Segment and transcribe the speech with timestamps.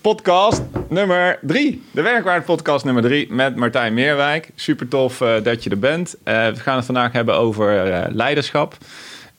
[0.00, 1.82] podcast nummer drie.
[1.90, 4.50] De Werkwaarde Podcast nummer drie met Martijn Meerwijk.
[4.54, 6.14] Super tof uh, dat je er bent.
[6.24, 8.76] Uh, we gaan het vandaag hebben over uh, leiderschap.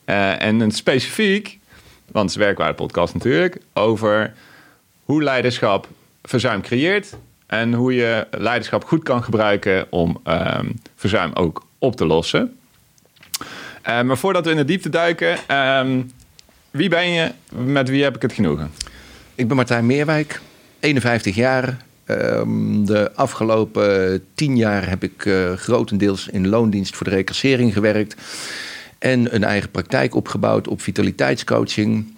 [0.04, 1.58] en een specifiek,
[2.12, 4.32] want het is Werkwaarde Podcast natuurlijk, over
[5.04, 5.88] hoe leiderschap
[6.22, 7.16] verzuim creëert.
[7.46, 12.58] En hoe je leiderschap goed kan gebruiken om um, verzuim ook op te lossen.
[13.84, 16.10] Maar voordat we in de diepte duiken, um,
[16.70, 17.30] wie ben je?
[17.52, 18.70] Met wie heb ik het genoegen?
[19.34, 20.40] Ik ben Martijn Meerwijk,
[20.80, 21.76] 51 jaar.
[22.06, 28.14] Um, de afgelopen tien jaar heb ik uh, grotendeels in loondienst voor de recassering gewerkt.
[28.98, 32.14] En een eigen praktijk opgebouwd op vitaliteitscoaching.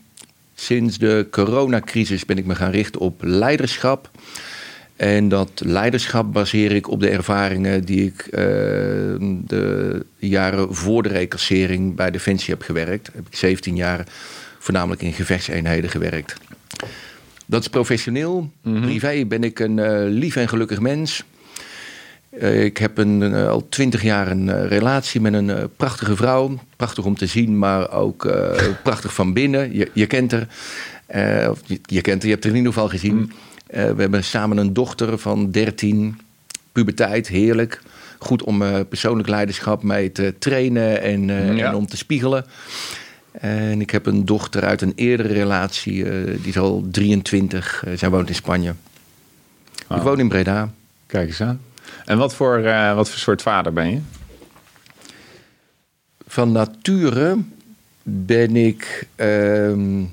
[0.55, 4.11] Sinds de coronacrisis ben ik me gaan richten op leiderschap.
[4.97, 8.33] En dat leiderschap baseer ik op de ervaringen die ik uh,
[9.47, 13.11] de jaren voor de recassering bij Defensie heb gewerkt.
[13.15, 14.07] Heb ik 17 jaar
[14.59, 16.37] voornamelijk in gevechtseenheden gewerkt.
[17.53, 18.51] Dat is professioneel.
[18.63, 18.83] Mm -hmm.
[18.83, 21.25] Privé ben ik een uh, lief en gelukkig mens.
[22.31, 26.59] Uh, ik heb een, uh, al twintig jaar een relatie met een prachtige vrouw.
[26.77, 28.33] Prachtig om te zien, maar ook
[28.83, 29.77] prachtig van binnen.
[29.77, 30.47] Je, je kent haar.
[31.67, 33.15] Je, je, kent haar, je hebt haar in ieder geval gezien.
[33.15, 33.31] Mm.
[33.75, 36.21] Uh, we hebben samen een dochter van 13,
[36.73, 37.81] puberteit, heerlijk.
[38.19, 41.69] Goed om persoonlijk leiderschap mee te trainen en, ja.
[41.69, 42.45] en, om te spiegelen.
[43.33, 47.85] En ik heb een dochter uit een eerdere relatie, die is al 23.
[47.95, 48.75] zij woont in Spanje.
[49.89, 49.97] Oh.
[49.97, 50.71] Ik woon in Breda.
[51.07, 51.61] Kijk eens aan.
[52.05, 52.63] En wat voor,
[52.95, 54.01] wat voor soort vader ben je?
[56.27, 57.39] Van nature
[58.03, 59.07] ben ik.
[59.17, 60.05] Ehm,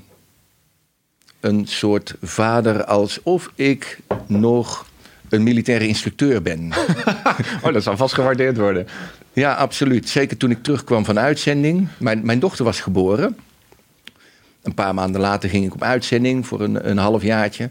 [1.40, 4.86] een soort vader alsof ik nog
[5.28, 6.72] een militaire instructeur ben.
[7.64, 8.86] oh, dat zal vast gewaardeerd worden.
[9.40, 10.08] Ja, absoluut.
[10.08, 11.88] Zeker toen ik terugkwam van uitzending.
[11.96, 13.36] Mijn, mijn dochter was geboren.
[14.62, 17.70] Een paar maanden later ging ik op uitzending voor een, een halfjaartje.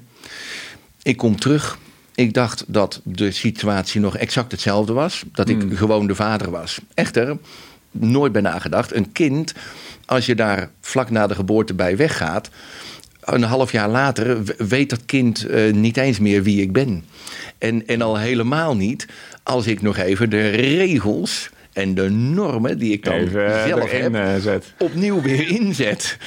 [1.02, 1.78] Ik kom terug.
[2.16, 5.24] Ik dacht dat de situatie nog exact hetzelfde was.
[5.32, 5.76] Dat ik hmm.
[5.76, 6.80] gewoon de vader was.
[6.94, 7.38] Echter,
[7.92, 8.96] nooit bij nagedacht.
[8.96, 9.54] Een kind,
[10.06, 12.50] als je daar vlak na de geboorte bij weggaat
[13.22, 17.06] een half jaar later weet dat kind uh, niet eens meer wie ik ben.
[17.58, 19.08] En, en al helemaal niet
[19.44, 24.16] als ik nog even de regels en de normen die ik dan even zelf heb,
[24.16, 24.74] uh, zet.
[24.78, 26.18] opnieuw weer inzet.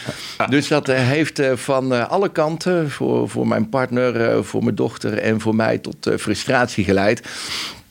[0.48, 5.41] dus dat uh, heeft van alle kanten, voor, voor mijn partner, voor mijn dochter en
[5.41, 7.22] voor mij, tot frustratie geleid.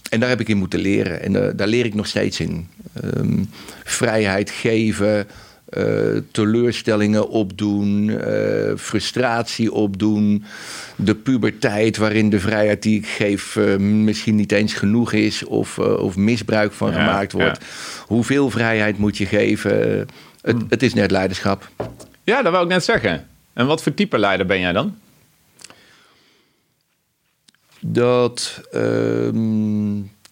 [0.10, 1.22] En daar heb ik in moeten leren.
[1.22, 2.68] En daar leer ik nog steeds in.
[3.18, 3.50] Um,
[3.84, 5.28] vrijheid geven,
[5.78, 10.44] uh, teleurstellingen opdoen, uh, frustratie opdoen,
[10.96, 15.80] de puberteit waarin de vrijheid die ik geef uh, misschien niet eens genoeg is of,
[15.80, 17.58] of misbruik van ja, gemaakt wordt.
[17.62, 18.06] Ja.
[18.06, 20.08] Hoeveel vrijheid moet je geven?
[20.42, 20.66] Het, Hmm.
[20.70, 21.70] het, is net leiderschap.
[22.24, 23.28] Ja, dat wou ik net zeggen.
[23.54, 24.98] En wat voor type leider ben jij dan?
[27.80, 29.28] Dat uh,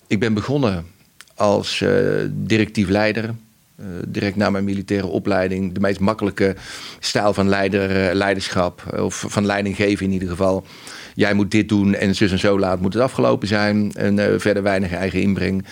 [0.08, 0.86] ik ben begonnen
[1.36, 1.84] als
[2.30, 3.34] directief leider.
[3.80, 5.74] Uh, direct na mijn militaire opleiding.
[5.74, 6.56] De meest makkelijke
[7.00, 9.00] stijl van leider, uh, leiderschap.
[9.00, 10.66] Of van leiding geven in ieder geval.
[11.16, 13.92] Jij moet dit doen en zus en zo laat moet het afgelopen zijn.
[13.94, 15.66] En uh, verder weinig eigen inbreng.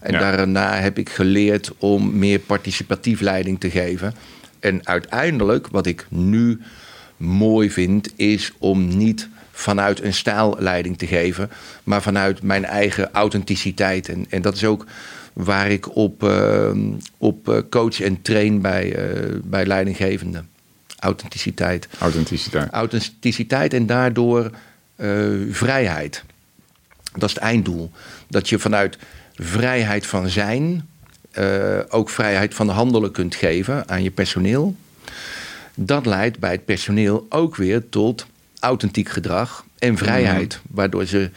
[0.00, 0.18] En ja.
[0.18, 4.14] daarna heb ik geleerd om meer participatief leiding te geven.
[4.60, 6.60] En uiteindelijk, wat ik nu
[7.16, 11.50] mooi vind, is om niet vanuit een stijl leiding te geven.
[11.84, 14.08] Maar vanuit mijn eigen authenticiteit.
[14.08, 14.86] En, en dat is ook
[15.38, 16.70] waar ik op, uh,
[17.16, 20.48] op coach en train bij, uh, bij leidinggevenden.
[20.98, 21.88] Authenticiteit.
[21.98, 22.70] Authenticiteit.
[22.70, 24.50] Authenticiteit en daardoor
[24.96, 26.24] uh, vrijheid.
[27.12, 27.90] Dat is het einddoel.
[28.28, 28.98] Dat je vanuit
[29.34, 30.88] vrijheid van zijn
[31.88, 34.76] ook vrijheid van handelen kunt geven aan je personeel.
[35.74, 38.26] Dat leidt bij het personeel ook weer tot
[38.60, 40.74] authentiek gedrag en vrijheid, mm.
[40.76, 41.30] waardoor ze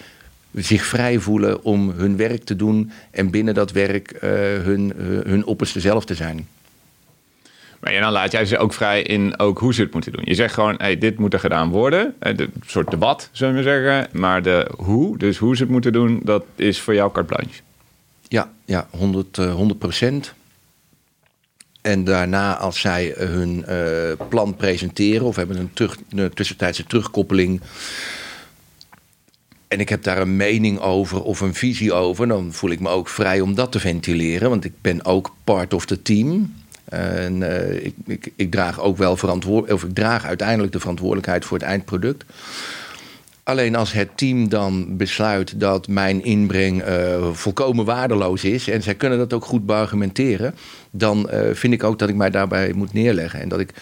[0.56, 4.21] zich vrij voelen om hun werk te doen en binnen dat werk uh,
[4.63, 4.94] hun,
[5.25, 6.48] hun opperste zelf te zijn.
[7.81, 10.21] Maar dan laat jij ze ook vrij in ook hoe ze het moeten doen.
[10.25, 12.15] Je zegt gewoon, hey, dit moet er gedaan worden.
[12.19, 14.07] Een soort debat, zullen we zeggen.
[14.12, 17.62] Maar de hoe, dus hoe ze het moeten doen, dat is voor jou carte blanche.
[18.27, 20.33] Ja, ja 100, uh, 100 procent.
[21.81, 27.62] En daarna, als zij hun uh, plan presenteren of hebben een, terug, een tussentijdse terugkoppeling
[29.72, 32.90] en ik heb daar een mening over of een visie over, dan voel ik me
[32.90, 34.50] ook vrij om dat te ventileren.
[34.50, 36.54] Want ik ben ook part of the team.
[36.86, 41.46] En uh, ik, ik, ik, draag ook wel verantwoordelijk, of ik draag uiteindelijk de verantwoordelijkheid
[41.46, 42.24] voor het eindproduct.
[43.44, 48.96] Alleen als het team dan besluit dat mijn inbreng uh, volkomen waardeloos is en zij
[48.96, 50.56] kunnen dat ook goed beargumenteren,
[50.90, 53.42] dan uh, vind ik ook dat ik mij daarbij moet neerleggen.
[53.42, 53.74] En dat ik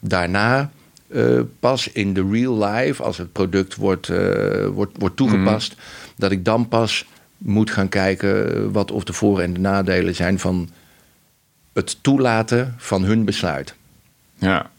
[0.00, 0.70] daarna
[1.08, 4.10] uh, pas in de real life, als het product wordt,
[4.72, 5.82] wordt, wordt toegepast, mm.
[6.16, 7.04] dat ik dan pas
[7.38, 10.68] moet gaan kijken wat of de voor- en de nadelen zijn van
[11.72, 13.74] het toelaten van hun besluit.
[14.38, 14.70] Ja,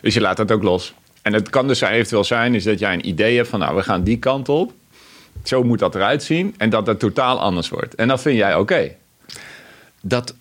[0.00, 0.94] dus je laat dat ook los.
[1.22, 3.58] En het kan dus eventueel zijn is dat jij een idee hebt van...
[3.58, 4.72] nou, we gaan die kant op.
[5.42, 6.54] Zo moet dat eruit zien.
[6.56, 7.94] En dat het totaal anders wordt.
[7.94, 8.94] En dat vind jij oké?
[10.00, 10.34] Dat...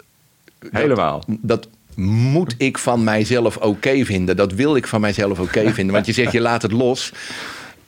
[0.72, 1.24] Helemaal.
[1.28, 4.36] Dat, dat moet ik van mijzelf oké vinden.
[4.36, 5.94] Dat wil ik van mijzelf oké vinden.
[5.94, 7.12] Want je zegt, je laat het los.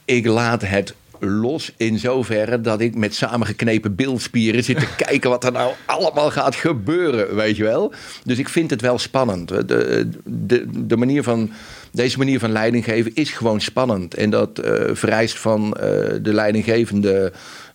[0.06, 5.44] Ik laat het los in zoverre dat ik met samengeknepen beeldspieren zit te kijken wat
[5.44, 7.94] er nou allemaal gaat gebeuren, weet je wel.
[8.24, 9.48] Dus ik vind het wel spannend.
[9.48, 11.51] De, de, de manier van,
[11.92, 14.13] deze manier van leiding geven is gewoon spannend.
[14.13, 15.81] En dat uh, vereist van uh,
[16.22, 17.34] de leidinggevende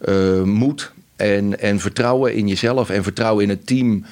[0.08, 4.04] uh, moed en, en vertrouwen in jezelf en vertrouwen in het team.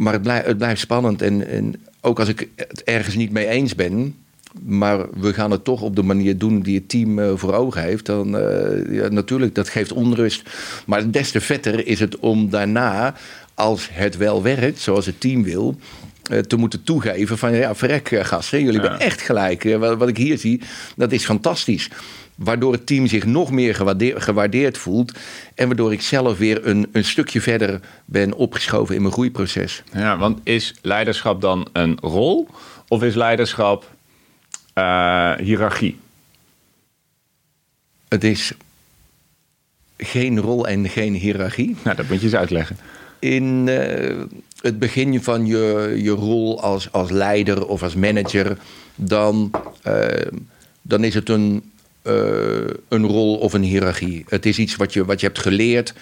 [0.00, 1.22] Maar het, blijft, het blijft spannend.
[1.22, 4.14] En, en ook als ik het ergens niet mee eens ben,
[4.62, 7.82] maar we gaan het toch op de manier doen die het team uh, voor ogen
[7.82, 8.06] heeft.
[8.06, 10.42] Dan, uh, ja, natuurlijk, dat geeft onrust.
[10.86, 13.14] Maar des te vetter is het om daarna,
[13.54, 15.78] als het wel werkt, zoals het team wil,
[16.32, 18.88] uh, te moeten toegeven van ja, verrek gasten, jullie ja.
[18.88, 19.62] hebben echt gelijk.
[19.62, 20.60] Wat, wat, ik hier zie,
[20.96, 21.90] dat is fantastisch.
[22.42, 25.18] Waardoor het team zich nog meer gewaardeerd, gewaardeerd voelt.
[25.54, 29.82] En waardoor ik zelf weer een, een stukje verder ben opgeschoven in mijn groeiproces.
[29.92, 32.48] Ja, want is leiderschap dan een rol?
[32.88, 33.90] Of is leiderschap
[34.74, 35.98] uh, hiërarchie?
[38.08, 38.52] Het is
[39.96, 41.76] geen rol en geen hiërarchie.
[41.84, 42.76] Nou, dat moet je eens uitleggen.
[43.18, 44.22] In uh,
[44.60, 48.58] het begin van je, je rol als, als leider of als manager,
[48.94, 49.50] dan,
[49.86, 50.06] uh,
[50.82, 51.69] dan is het een,
[52.88, 54.24] een rol of een hiërarchie.
[54.28, 55.94] Het is iets wat je, wat je hebt geleerd,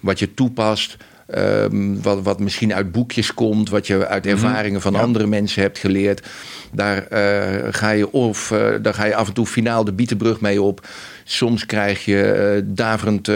[0.00, 0.96] wat je toepast.
[1.34, 5.00] Um, wat, wat misschien uit boekjes komt, wat je uit ervaringen van ja.
[5.00, 6.26] andere mensen hebt geleerd.
[6.72, 10.40] Daar, uh, ga je of, uh, daar ga je af en toe finaal de bietenbrug
[10.40, 10.86] mee op.
[11.24, 13.30] Soms krijg je uh, daverend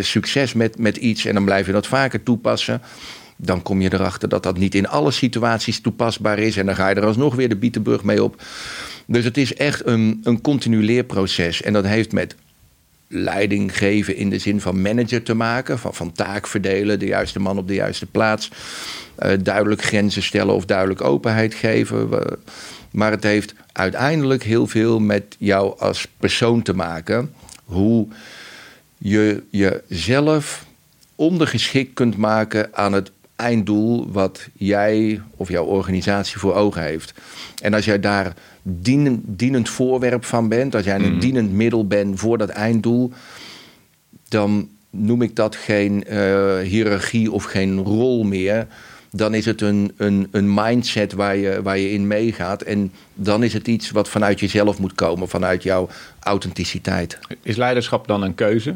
[0.00, 2.82] succes met, met iets en dan blijf je dat vaker toepassen.
[3.36, 6.56] Dan kom je erachter dat dat niet in alle situaties toepasbaar is.
[6.56, 8.42] En dan ga je er alsnog weer de bietenbrug mee op.
[9.12, 11.62] Dus het is echt een, een continu leerproces.
[11.62, 12.36] En dat heeft met
[13.08, 15.78] leiding geven in de zin van manager te maken.
[15.78, 18.50] Van, van taak verdelen, de juiste man op de juiste plaats.
[19.18, 22.08] Uh, duidelijk grenzen stellen of duidelijk openheid geven.
[22.90, 27.34] Maar het heeft uiteindelijk heel veel met jou als persoon te maken.
[27.64, 28.06] Hoe
[28.98, 30.66] je jezelf
[31.14, 33.10] ondergeschikt kunt maken aan het
[33.42, 37.14] einddoel wat jij of jouw organisatie voor ogen heeft.
[37.62, 41.20] En als jij daar dienend, dienend voorwerp van bent, als jij een mm.
[41.20, 43.12] dienend middel bent voor dat einddoel,
[44.28, 48.66] dan noem ik dat geen uh, hiërarchie of geen rol meer.
[49.10, 52.62] Dan is het een, een, een mindset waar je, waar je in meegaat.
[52.62, 55.88] En dan is het iets wat vanuit jezelf moet komen, vanuit jouw
[56.20, 57.18] authenticiteit.
[57.42, 58.74] Is leiderschap dan een keuze?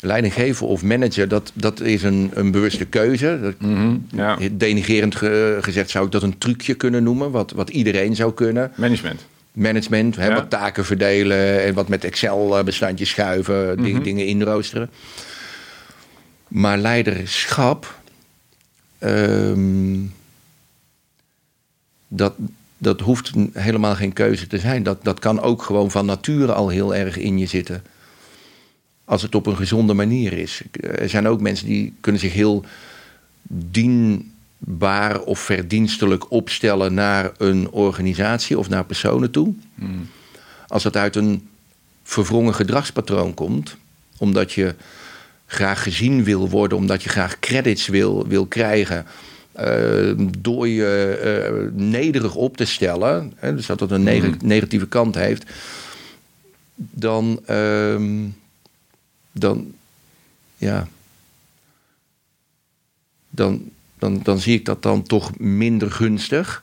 [0.00, 3.38] Leidinggever of manager, dat, dat is een, een bewuste keuze.
[3.42, 4.38] Dat, mm -hmm, ja.
[4.52, 8.72] Denigerend ge, gezegd zou ik dat een trucje kunnen noemen, wat, wat iedereen zou kunnen.
[8.76, 9.26] Management.
[9.52, 10.34] Management, hè, ja.
[10.34, 13.84] wat taken verdelen en wat met Excel-bestandjes schuiven, mm -hmm.
[13.84, 14.90] dingen, dingen inroosteren.
[16.48, 18.00] Maar leiderschap,
[19.00, 20.12] um,
[22.08, 22.34] dat,
[22.78, 24.82] dat hoeft helemaal geen keuze te zijn.
[24.82, 27.82] Dat, dat kan ook gewoon van nature al heel erg in je zitten
[29.04, 30.62] als het op een gezonde manier is.
[30.80, 32.64] Er zijn ook mensen die kunnen zich heel
[33.48, 39.54] dienbaar of verdienstelijk opstellen naar een organisatie of naar personen toe.
[39.74, 40.08] Mm.
[40.66, 41.48] Als dat uit een
[42.02, 43.76] verwrongen gedragspatroon komt,
[44.18, 44.74] omdat je
[45.46, 49.06] graag gezien wil worden, omdat je graag credits wil, wil krijgen.
[49.60, 54.86] Uh, door je uh, nederig op te stellen, hè, dus dat dat een neg negatieve
[54.86, 55.50] kant heeft,
[56.74, 58.00] dan, uh,
[59.34, 59.74] dan,
[60.56, 60.88] ja,
[63.30, 66.62] dan, dan, dan zie ik dat dan toch minder gunstig.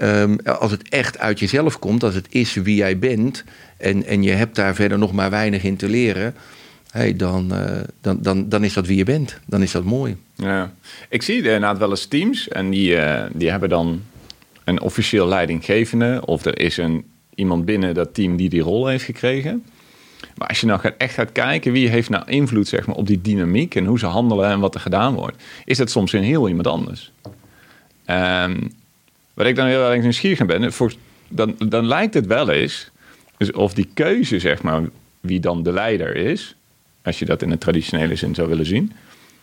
[0.00, 3.44] Um, als het echt uit jezelf komt, als het is wie jij bent
[3.76, 6.34] en, en je hebt daar verder nog maar weinig in te leren,
[6.90, 9.38] hey, dan, uh, dan, dan, dan is dat wie je bent.
[9.46, 10.16] Dan is dat mooi.
[10.34, 10.74] Ja.
[11.08, 14.02] Ik zie inderdaad wel eens teams en die, uh, die hebben dan
[14.64, 19.04] een officieel leidinggevende of er is een iemand binnen dat team die die rol heeft
[19.04, 19.64] gekregen.
[20.36, 23.06] Maar als je nou gaat, echt gaat kijken wie heeft nou invloed zeg maar, op
[23.06, 26.22] die dynamiek en hoe ze handelen en wat er gedaan wordt, is dat soms een
[26.22, 27.12] heel iemand anders.
[28.04, 28.60] Ehm,
[29.34, 30.94] wat ik dan heel erg nieuwsgierig aan ben, voor,
[31.28, 32.92] dan, dan lijkt het wel eens
[33.36, 34.82] dus of die keuze, zeg maar,
[35.20, 36.56] wie dan de leider is,
[37.02, 38.92] als je dat in de traditionele zin zou willen zien,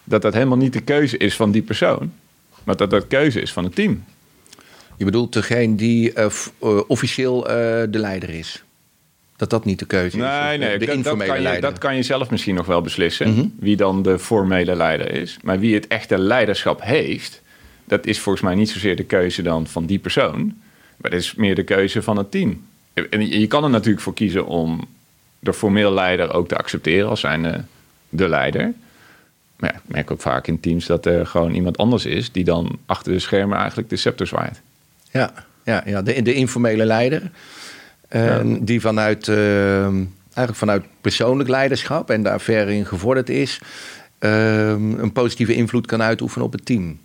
[0.04, 2.14] dat dat helemaal niet de keuze is van die persoon,
[2.64, 4.04] maar dat dat keuze is van het team.
[4.98, 7.54] Je bedoelt degene die uh, officieel uh,
[7.90, 8.64] de leider is?
[9.42, 10.24] Dat dat niet de keuze is?
[10.24, 13.28] Nee, nee de, dat, dat, kan je, dat kan je zelf misschien nog wel beslissen,
[13.28, 13.54] mm -hmm.
[13.60, 15.38] wie dan de formele leider is.
[15.44, 17.42] Maar wie het echte leiderschap heeft,
[17.86, 20.54] dat is volgens mij niet zozeer de keuze dan van die persoon,
[20.98, 22.68] maar dat is meer de keuze van het team.
[23.10, 24.88] En je kan er natuurlijk voor kiezen om
[25.40, 27.68] de formeel leider ook te accepteren als zijn
[28.10, 28.74] de leider.
[29.56, 32.44] Maar ja, ik merk ook vaak in teams dat er gewoon iemand anders is die
[32.44, 34.62] dan achter de schermen eigenlijk de scepter zwaait.
[35.12, 35.34] Ja,
[35.64, 37.32] ja, ja de, de informele leider.
[38.12, 38.41] Ja.
[38.60, 43.60] Die vanuit, uh, eigenlijk vanuit persoonlijk leiderschap en daar ver in gevorderd is,
[44.20, 47.00] uh, een positieve invloed kan uitoefenen op het team.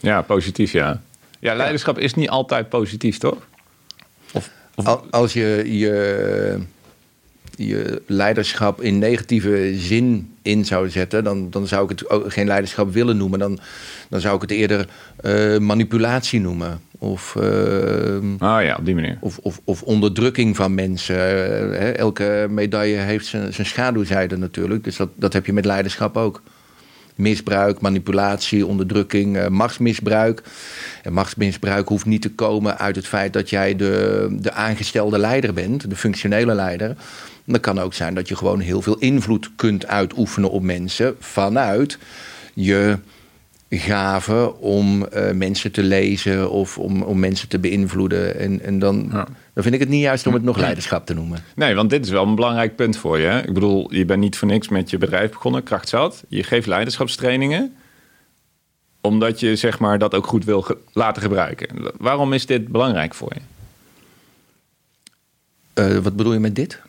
[0.00, 1.02] Ja, positief ja.
[1.38, 3.46] Ja, leiderschap is niet altijd positief, toch?
[4.32, 5.00] Of, of...
[5.10, 6.60] Als je je
[7.56, 12.46] je leiderschap in negatieve zin in zou zetten, dan, dan zou ik het ook geen
[12.46, 13.38] leiderschap willen noemen.
[13.38, 13.58] Dan,
[14.08, 14.88] dan zou ik het eerder
[15.22, 16.80] uh, manipulatie noemen.
[16.98, 17.44] Of, uh,
[18.38, 19.18] ah ja, op die manier.
[19.20, 21.16] Of, of, of onderdrukking van mensen.
[21.16, 24.84] Uh, elke medaille heeft zijn, zijn schaduwzijde natuurlijk.
[24.84, 26.42] Dus dat, dat heb je met leiderschap ook.
[27.14, 30.42] Misbruik, manipulatie, onderdrukking, machtsmisbruik.
[31.02, 35.52] En machtsmisbruik hoeft niet te komen uit het feit dat jij de, de aangestelde leider
[35.52, 36.96] bent, de functionele leider.
[37.44, 41.98] Dat kan ook zijn dat je gewoon heel veel invloed kunt uitoefenen op mensen vanuit
[42.54, 42.98] je
[43.70, 48.38] gave om uh, mensen te lezen of om, om mensen te beïnvloeden.
[48.38, 51.44] En, en dan, dan vind ik het niet juist om het nog leiderschap te noemen.
[51.54, 53.26] Nee, want dit is wel een belangrijk punt voor je.
[53.26, 53.38] Hè?
[53.38, 56.24] Ik bedoel, je bent niet voor niks met je bedrijf begonnen, krachtzat.
[56.28, 57.76] Je geeft leiderschapstrainingen
[59.06, 61.68] omdat je zeg maar, dat ook goed wil ge laten gebruiken.
[61.98, 63.40] Waarom is dit belangrijk voor je?
[65.82, 66.80] Uh, wat bedoel je met dit?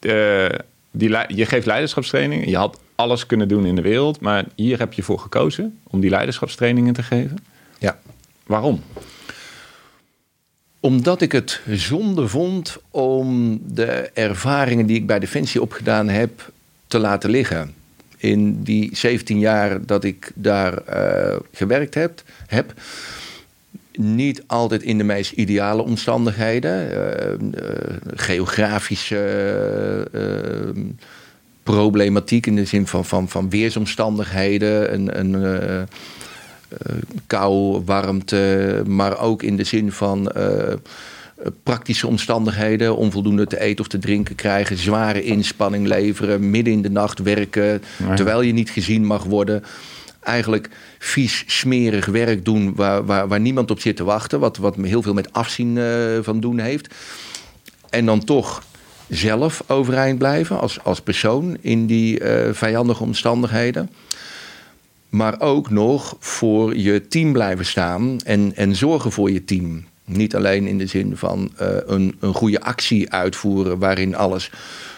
[0.00, 0.46] Uh,
[0.90, 2.48] die, je geeft leiderschapstrainingen.
[2.48, 6.00] Je had alles kunnen doen in de wereld, maar hier heb je voor gekozen om
[6.00, 7.38] die leiderschapstrainingen te geven.
[7.78, 7.98] Ja.
[8.46, 8.82] Waarom?
[10.80, 16.50] Omdat ik het zonde vond om de ervaringen die ik bij Defensie opgedaan heb
[16.86, 17.74] te laten liggen.
[18.16, 22.72] In die 17 jaar dat ik daar uh, gewerkt heb, heb,
[23.92, 26.90] niet altijd in de meest ideale omstandigheden.
[26.90, 29.16] Uh, uh, geografische
[31.66, 34.94] problematiek in de zin van, van, van weersomstandigheden.
[34.94, 35.88] Een, een
[37.26, 40.32] kou, warmte, maar ook in de zin van
[41.62, 42.96] praktische omstandigheden.
[42.96, 44.76] Onvoldoende te eten of te drinken krijgen.
[44.76, 46.50] Zware inspanning leveren.
[46.50, 47.82] Midden in de nacht werken.
[48.14, 49.62] Terwijl je niet gezien mag worden
[50.26, 50.68] eigenlijk
[50.98, 54.40] vies, smerig werk doen waar, waar, waar niemand op zit te wachten.
[54.40, 56.94] Wat, wat heel veel met afzien uh, van doen heeft.
[57.90, 58.62] En dan toch
[59.08, 63.90] zelf overeind blijven als, als persoon in die uh, vijandige omstandigheden.
[65.08, 69.84] Maar ook nog voor je team blijven staan en, en zorgen voor je team.
[70.04, 74.50] Niet alleen in de zin van uh, een, een goede actie uitvoeren waarin alles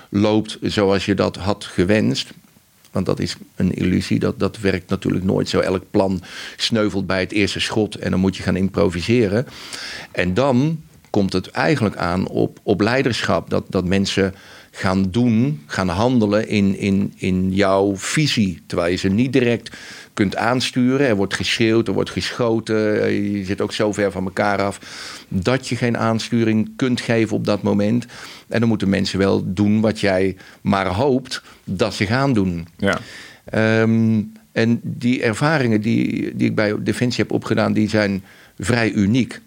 [0.08, 2.30] loopt zoals je dat had gewenst.
[2.90, 4.18] Want dat is een illusie.
[4.18, 5.60] Dat, dat werkt natuurlijk nooit zo.
[5.60, 6.22] Elk plan
[6.56, 9.46] sneuvelt bij het eerste schot en dan moet je gaan improviseren.
[10.10, 10.82] En dan
[11.18, 13.50] komt het eigenlijk aan op, op leiderschap.
[13.50, 14.34] Dat, dat mensen
[14.70, 18.62] gaan doen, gaan handelen in, in, in jouw visie.
[18.66, 19.76] Terwijl je ze niet direct
[20.14, 21.06] kunt aansturen.
[21.06, 23.12] Er wordt geschreeuwd, er wordt geschoten.
[23.12, 24.80] Je zit ook zo ver van elkaar af
[25.28, 28.06] dat je geen aansturing kunt geven op dat moment.
[28.48, 32.66] En dan moeten mensen wel doen wat jij maar hoopt dat ze gaan doen.
[32.76, 32.98] Ja.
[33.80, 38.22] Um, en die ervaringen die, die ik bij Defensie heb opgedaan, die zijn
[38.58, 39.40] vrij uniek.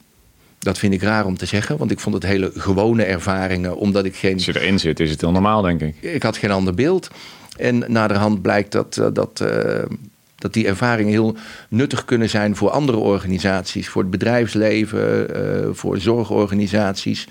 [0.61, 4.05] Dat vind ik raar om te zeggen, want ik vond het hele gewone ervaringen, omdat
[4.05, 4.33] ik geen.
[4.33, 5.95] Als je erin zit, is het heel normaal, denk ik.
[5.99, 7.09] Ik had geen ander beeld.
[7.57, 9.83] En naderhand blijkt dat, eh, dat, uh,
[10.35, 11.35] dat die ervaringen heel
[11.69, 17.27] nuttig kunnen zijn voor andere organisaties, voor het bedrijfsleven, uh, voor zorgorganisaties.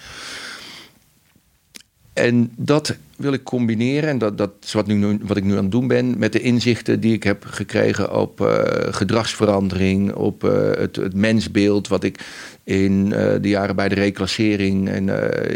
[2.12, 5.62] En dat wil ik combineren, en dat, dat is wat, nu, wat ik nu aan
[5.62, 8.48] het doen ben, met de inzichten die ik heb gekregen op uh,
[8.90, 12.20] gedragsverandering, op uh, het, het, mensbeeld, wat ik
[12.64, 15.08] in uh, de jaren bij de reclassering en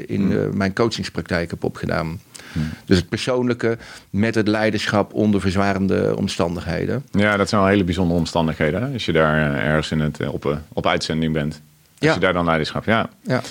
[0.08, 0.56] in hmm.
[0.56, 2.20] mijn coachingspraktijk heb opgedaan.
[2.52, 2.70] Hmm.
[2.84, 3.78] Dus het persoonlijke
[4.10, 7.04] met het leiderschap onder verzwarende omstandigheden.
[7.10, 8.82] Ja, dat zijn wel hele bijzondere omstandigheden.
[8.82, 8.92] Hè?
[8.92, 11.52] Als je daar ergens in het, op, op uitzending bent.
[11.52, 12.14] Als ja.
[12.14, 13.08] je daar dan leiderschap, ja.
[13.22, 13.42] ja.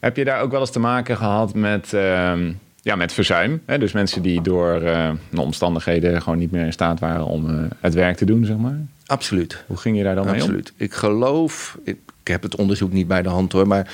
[0.00, 2.52] Heb je daar ook wel eens te maken gehad met, ehm,
[2.86, 3.62] ja, met verzuim?
[3.64, 3.78] Hè?
[3.78, 7.64] Dus mensen die door uh, de omstandigheden gewoon niet meer in staat waren om uh,
[7.80, 8.78] het werk te doen, zeg maar?
[9.06, 9.64] Absoluut.
[9.66, 10.40] Hoe ging je daar dan mee om?
[10.40, 10.72] Absoluut.
[10.76, 13.92] Ik geloof, ik, ik heb het onderzoek niet bij de hand hoor, maar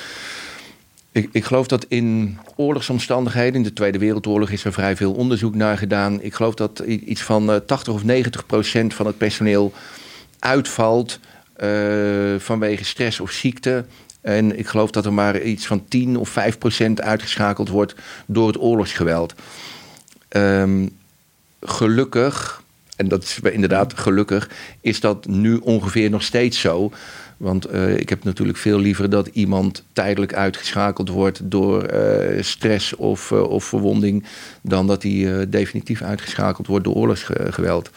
[1.13, 5.55] ik, ik, geloof dat in oorlogsomstandigheden, in de Tweede Wereldoorlog is er vrij veel onderzoek
[5.55, 6.23] naar gedaan.
[6.23, 9.73] Ik geloof dat iets van uh, 80 of 90 procent van het personeel
[10.39, 11.21] uitvalt
[12.39, 13.85] vanwege stress of ziekte.
[14.23, 17.95] En ik geloof dat er maar iets van 10 of 5 procent uitgeschakeld wordt
[18.27, 19.35] door het oorlogsgeweld.
[20.29, 20.91] Um,
[21.61, 22.63] gelukkig,
[22.97, 24.51] en dat is inderdaad gelukkig,
[24.81, 26.93] is dat nu ongeveer nog steeds zo.
[27.37, 32.97] Want uh, ik heb natuurlijk veel liever dat iemand tijdelijk uitgeschakeld wordt door uh, stress
[32.97, 34.25] of, uh, of verwonding,
[34.61, 37.91] dan dat hij definitief uitgeschakeld wordt door oorlogsgeweld.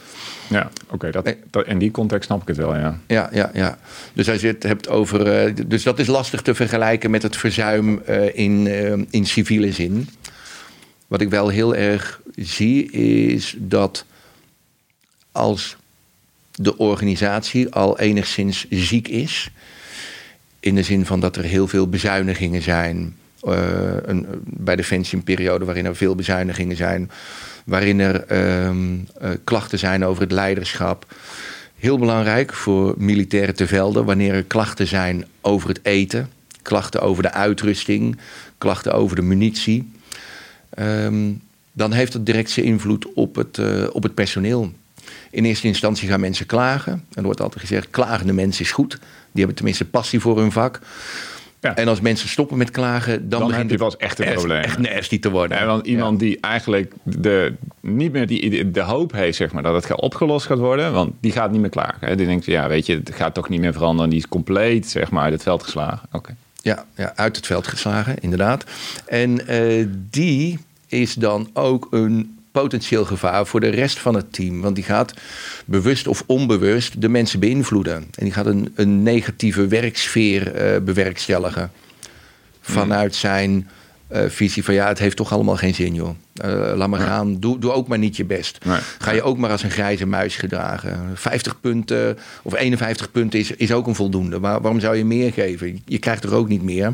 [0.49, 1.07] Ja, oké.
[1.07, 2.99] Okay, dat, in die context snap ik het wel, ja.
[3.07, 3.77] Ja, ja, ja.
[4.13, 5.53] Dus als je het hebt over.
[5.67, 8.01] dus dat is lastig te vergelijken met het verzuim
[8.33, 8.67] in,
[9.09, 10.09] in civiele zin.
[11.07, 14.05] Wat ik wel heel erg zie, is dat
[15.31, 15.77] als
[16.55, 19.51] de organisatie al enigszins ziek is.
[20.59, 23.15] In de zin van dat er heel veel bezuinigingen zijn.
[23.39, 27.11] Een, bij Defensie een periode waarin er veel bezuinigingen zijn.
[27.65, 31.13] Waarin er uh, uh, klachten zijn over het leiderschap.
[31.75, 36.29] Heel belangrijk voor militairen te velden wanneer er klachten zijn over het eten.
[36.62, 38.17] Klachten over de uitrusting.
[38.57, 39.91] Klachten over de munitie.
[40.79, 41.41] Um,
[41.72, 44.74] dan heeft dat direct zijn invloed op het, uh, op het personeel.
[45.31, 47.05] In eerste instantie gaan mensen klagen.
[47.13, 48.91] Er wordt altijd gezegd, klagende mensen is goed.
[48.91, 49.00] Die
[49.31, 50.79] hebben tenminste passie voor hun vak.
[51.65, 51.75] Ja.
[51.75, 54.62] En als mensen stoppen met klagen, dan, dan begint het pas echt een probleem.
[54.62, 55.57] Echt nasty te worden.
[55.57, 56.27] Ja, want iemand ja.
[56.27, 60.57] die eigenlijk de, niet meer die, de hoop heeft zeg maar, dat het opgelost gaat
[60.57, 62.07] worden, want die gaat niet meer klagen.
[62.07, 62.15] Hè.
[62.15, 64.10] Die denkt, ja, weet je, het gaat toch niet meer veranderen.
[64.10, 66.07] Die is compleet zeg maar, uit het veld geslagen.
[66.07, 66.17] Oké.
[66.17, 66.36] Okay.
[66.62, 68.63] Ja, ja, uit het veld geslagen, inderdaad.
[69.05, 74.61] En uh, die is dan ook een potentieel gevaar voor de rest van het team.
[74.61, 75.13] Want die gaat
[75.65, 77.96] bewust of onbewust de mensen beïnvloeden.
[77.96, 81.72] En die gaat een, een negatieve werksfeer uh, bewerkstelligen.
[82.61, 83.70] Vanuit zijn
[84.11, 86.09] uh, visie van ja, het heeft toch allemaal geen zin joh.
[86.46, 87.05] Uh, laat maar ja.
[87.05, 88.65] gaan, doe, doe ook maar niet je best.
[88.65, 88.79] Nee.
[89.00, 91.11] Ga je ook maar als een grijze muis gedragen.
[91.13, 94.39] 50 punten of 51 punten is, is ook een voldoende.
[94.39, 95.81] Waar, waarom zou je meer geven?
[95.85, 96.85] Je krijgt er ook niet meer.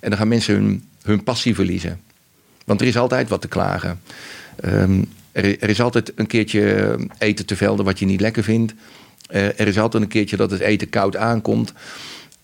[0.00, 2.00] En dan gaan mensen hun, hun passie verliezen.
[2.64, 4.00] Want er is altijd wat te klagen.
[4.64, 8.74] Um, er, er, is altijd een keertje eten te velden wat je niet lekker vindt.
[9.30, 11.72] Uh, er is altijd een keertje dat het eten koud aankomt.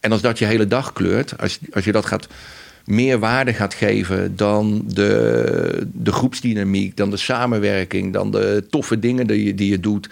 [0.01, 2.29] En als dat je hele dag kleurt, als, als je dat gaat
[2.85, 9.27] meer waarde gaat geven dan de, de groepsdynamiek, dan de samenwerking, dan de toffe dingen
[9.27, 10.09] die je, die je doet.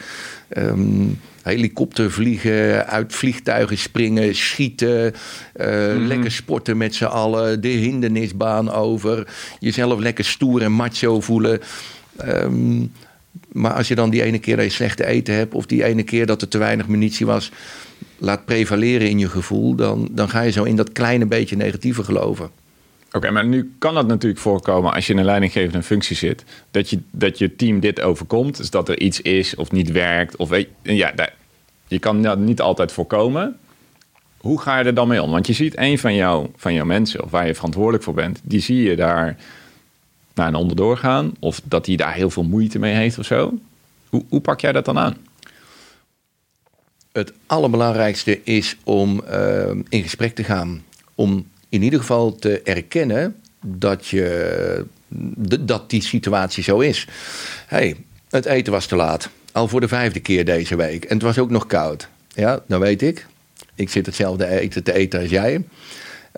[0.57, 5.15] Um, helikopter vliegen, uit vliegtuigen springen, schieten,
[5.57, 6.07] uh, mm.
[6.07, 9.27] lekker sporten met z'n allen, de hindernisbaan over,
[9.59, 11.61] jezelf lekker stoer en macho voelen.
[12.25, 12.93] Um,
[13.53, 16.03] maar als je dan die ene keer dat je slechte eten hebt, of die ene
[16.03, 17.51] keer dat er te weinig munitie was,
[18.19, 22.05] laat prevaleren in je gevoel, dan, dan ga je zo in dat kleine beetje negatieve
[22.05, 22.51] geloven.
[23.13, 26.91] Oké, maar nu kan het natuurlijk voorkomen als je in een leidinggevende functie zit, dat
[26.91, 28.57] je, dat je team dit overkomt.
[28.57, 30.37] Dus dat er iets is of niet werkt.
[30.37, 30.51] Of
[30.83, 31.15] ja,
[31.89, 33.57] je kan dat niet altijd voorkomen.
[34.37, 35.31] Hoe ga je er dan mee om?
[35.31, 38.41] Want je ziet een van, jou, van jouw mensen, of waar je verantwoordelijk voor bent,
[38.43, 39.37] die zie je daar
[40.37, 41.33] naar een onderdoor gaan.
[41.39, 43.59] Of dat hij daar heel veel moeite mee heeft of zo.
[44.09, 45.17] Hoe, hoe pak jij dat dan aan?
[47.13, 50.85] Het allerbelangrijkste is om uh, in gesprek te gaan.
[51.15, 54.85] Om in ieder geval te erkennen dat, je,
[55.61, 57.07] dat die situatie zo is.
[57.67, 57.97] hey,
[58.31, 59.29] het eten was te laat.
[59.53, 61.05] Al voor de vijfde keer deze week.
[61.05, 62.09] En het was ook nog koud.
[62.35, 63.27] Ja, dan weet ik.
[63.75, 65.65] Ik zit hetzelfde eten te eten als jij.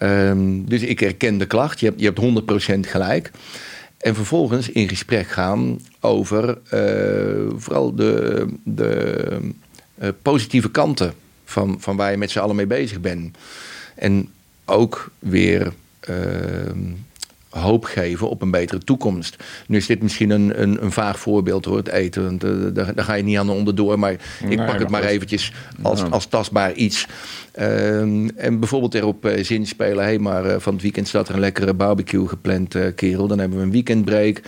[0.02, 1.80] Um, dus ik herken de klacht.
[1.80, 3.30] Je hebt, je hebt 100% gelijk.
[3.98, 9.38] En vervolgens in gesprek gaan over uh, vooral de, de
[10.02, 13.37] uh, positieve kanten van, van waar je met z'n allen mee bezig bent.
[13.94, 14.28] En
[14.64, 15.72] ook weer
[16.11, 16.16] uh,
[17.50, 19.37] hoop geven op een betere toekomst.
[19.66, 22.24] Nu is dit misschien een, een, een vaag voorbeeld hoor, het eten.
[22.24, 23.98] Want, uh, daar, ga je niet aan onderdoor.
[23.98, 27.06] Maar ik nee, pak het maar eventjes als, als tastbaar iets.
[27.58, 28.00] Uh,
[28.44, 30.04] en bijvoorbeeld erop uh, zinspelen.
[30.04, 33.26] Hé, hey, maar uh, van het weekend staat er een lekkere barbecue gepland, kerel.
[33.26, 34.42] Dan hebben we een weekendbreak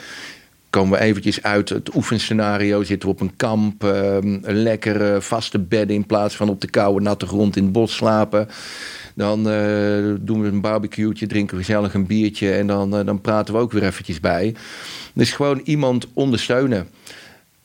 [0.71, 2.83] komen we eventjes uit het oefenscenario.
[2.83, 7.01] Zitten we op een kamp, een lekkere vaste bed in plaats van op de koude
[7.01, 8.49] natte grond in het bos slapen.
[9.21, 13.21] Dan uh, doen we een barbecue'tje, drinken we gezellig een biertje en dan, uh, dan
[13.21, 14.55] praten we ook weer eventjes bij.
[15.13, 16.89] Dus gewoon iemand ondersteunen.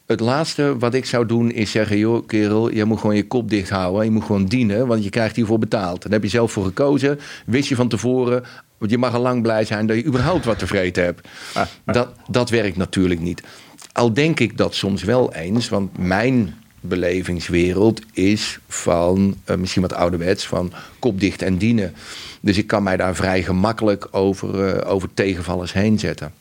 [0.06, 3.50] Het laatste wat ik zou doen is zeggen: joh, kerel, je moet gewoon je kop
[3.50, 4.06] dicht houden.
[4.06, 6.02] Je moet gewoon dienen, want je krijgt hiervoor betaald.
[6.02, 7.20] Daar heb je zelf voor gekozen.
[7.46, 8.44] Wist je van tevoren,
[8.78, 11.28] Want je mag al lang blij zijn dat je überhaupt wat te vreten hebt.
[11.86, 13.44] Dat, dat werkt natuurlijk niet.
[13.92, 19.94] Al denk ik dat soms wel eens, want mijn belevingswereld is van, uh, misschien wat
[19.94, 21.94] ouderwets, van kopdicht en dienen.
[22.40, 26.34] Dus ik kan mij daar vrij gemakkelijk over, uh, over tegenvallers heen zetten.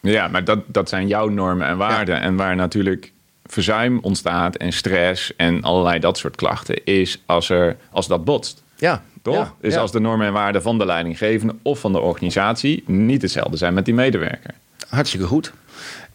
[0.00, 2.20] Ja, maar dat, dat zijn jouw normen en waarden.
[2.20, 3.12] En waar natuurlijk
[3.46, 8.62] verzuim ontstaat en stress en allerlei dat soort klachten, is als, er, als dat botst.
[8.76, 9.02] Ja.
[9.22, 9.34] Toch?
[9.34, 9.80] Ja, dus ja.
[9.80, 13.74] als de normen en waarden van de leidinggevende of van de organisatie niet hetzelfde zijn
[13.74, 14.54] met die medewerker.
[14.88, 15.52] Hartstikke goed.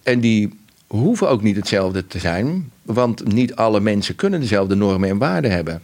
[0.04, 0.60] En die
[1.00, 5.52] hoeven ook niet hetzelfde te zijn, want niet alle mensen kunnen dezelfde normen en waarden
[5.52, 5.82] hebben.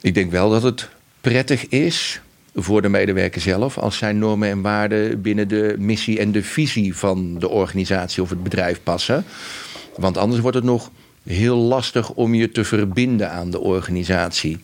[0.00, 0.88] Ik denk wel dat het
[1.20, 2.20] prettig is
[2.54, 6.96] voor de medewerker zelf als zijn normen en waarden binnen de missie en de visie
[6.96, 9.24] van de organisatie of het bedrijf passen.
[9.96, 10.90] Want anders wordt het nog
[11.22, 14.58] heel lastig om je te verbinden aan de organisatie.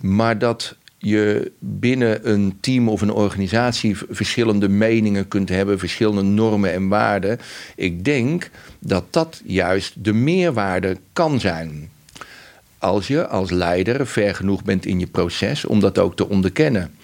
[0.00, 6.72] Maar dat je binnen een team of een organisatie verschillende meningen kunt hebben, verschillende normen
[6.72, 7.38] en waarden.
[7.76, 11.90] Ik denk dat dat juist de meerwaarde kan zijn.
[12.78, 16.94] Als je als leider ver genoeg bent in je proces om dat ook te onderkennen.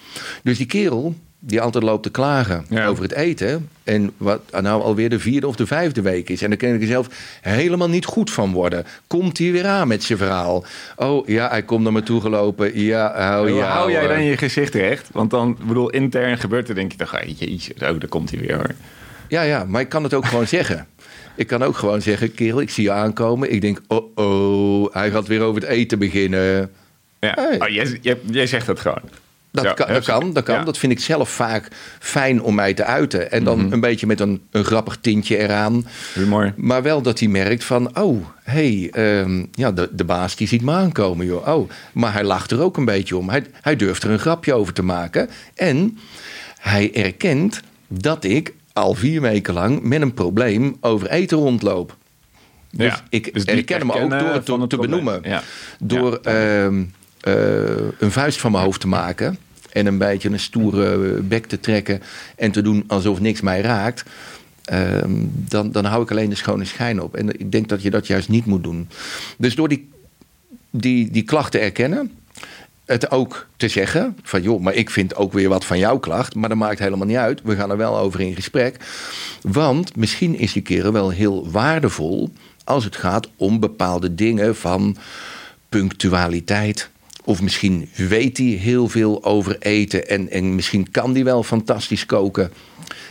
[0.43, 2.85] Dus die kerel die altijd loopt te klagen Ja.
[2.87, 3.69] over het eten.
[3.83, 6.41] En wat nou alweer de vierde of de vijfde week is.
[6.41, 7.07] En daar kan ik er zelf
[7.41, 8.85] helemaal niet goed van worden.
[9.07, 10.65] Komt hij weer aan met zijn verhaal.
[10.95, 12.79] Oh ja, hij komt naar me toe gelopen.
[12.79, 15.09] Ja, hou jij dan je gezicht recht?
[15.11, 18.55] Want dan, bedoel, intern gebeurt er denk je toch, jeetje, oh, daar komt hij weer
[18.55, 18.71] hoor.
[19.27, 20.87] Ja, ja, maar ik kan het ook gewoon zeggen.
[21.35, 23.51] Ik kan ook gewoon zeggen, kerel, ik zie je aankomen.
[23.53, 26.71] Ik denk, oh oh, hij gaat weer over het eten beginnen.
[27.19, 27.33] Ja.
[27.35, 27.59] Hey.
[27.61, 29.01] Oh, jij, jij, jij zegt dat gewoon.
[29.51, 30.55] Dat, Ja, kan, dat kan, dat kan.
[30.55, 30.63] Ja.
[30.63, 31.67] Dat vind ik zelf vaak
[31.99, 33.31] fijn om mij te uiten.
[33.31, 33.73] En dan Mhm.
[33.73, 35.87] een beetje met een, een grappig tintje eraan.
[36.13, 36.53] Humor.
[36.55, 40.47] Maar wel dat hij merkt van, oh, hé, hey, ehm, ja, de, de baas die
[40.47, 41.47] ziet me aankomen, joh.
[41.47, 43.29] Oh, maar hij lacht er ook een beetje om.
[43.29, 45.29] Hij, hij durft er een grapje over te maken.
[45.55, 45.97] En
[46.59, 51.95] hij erkent dat ik al vier weken lang met een probleem over eten rondloop.
[52.71, 53.01] Dus Ja.
[53.09, 54.79] ik Dus herken hem ook door het te, het te probleem.
[55.03, 55.21] benoemen.
[55.23, 55.41] Ja.
[55.79, 56.69] Door Ja.
[57.21, 57.33] Eh,
[57.99, 59.37] een vuist van mijn hoofd te maken.
[59.71, 62.01] En een beetje een stoere bek te trekken.
[62.35, 64.03] En te doen alsof niks mij raakt.
[64.65, 67.15] ehm, dan, dan hou ik alleen de schone schijn op.
[67.15, 68.89] En ik denk dat je dat juist niet moet doen.
[69.37, 69.89] Dus door die,
[70.69, 72.11] die, die klacht te erkennen.
[72.85, 76.35] Het ook te zeggen van joh, maar ik vind ook weer wat van jouw klacht.
[76.35, 77.41] Maar dat maakt helemaal niet uit.
[77.43, 78.77] We gaan er wel over in gesprek.
[79.41, 82.31] Want misschien is die kerel wel heel waardevol
[82.63, 84.97] als het gaat om bepaalde dingen van
[85.69, 86.89] punctualiteit.
[87.23, 92.05] Of misschien weet hij heel veel over eten en, en misschien kan hij wel fantastisch
[92.05, 92.51] koken.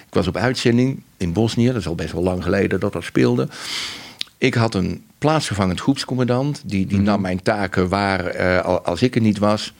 [0.06, 3.04] Ik was op uitzending in Bosnië, dat is al best wel lang geleden dat dat
[3.04, 3.48] speelde.
[4.38, 9.14] Ik had een plaatsvervangend groepscommandant, die, die nam mijn taken waar eh, al- als ik
[9.14, 9.72] er niet was.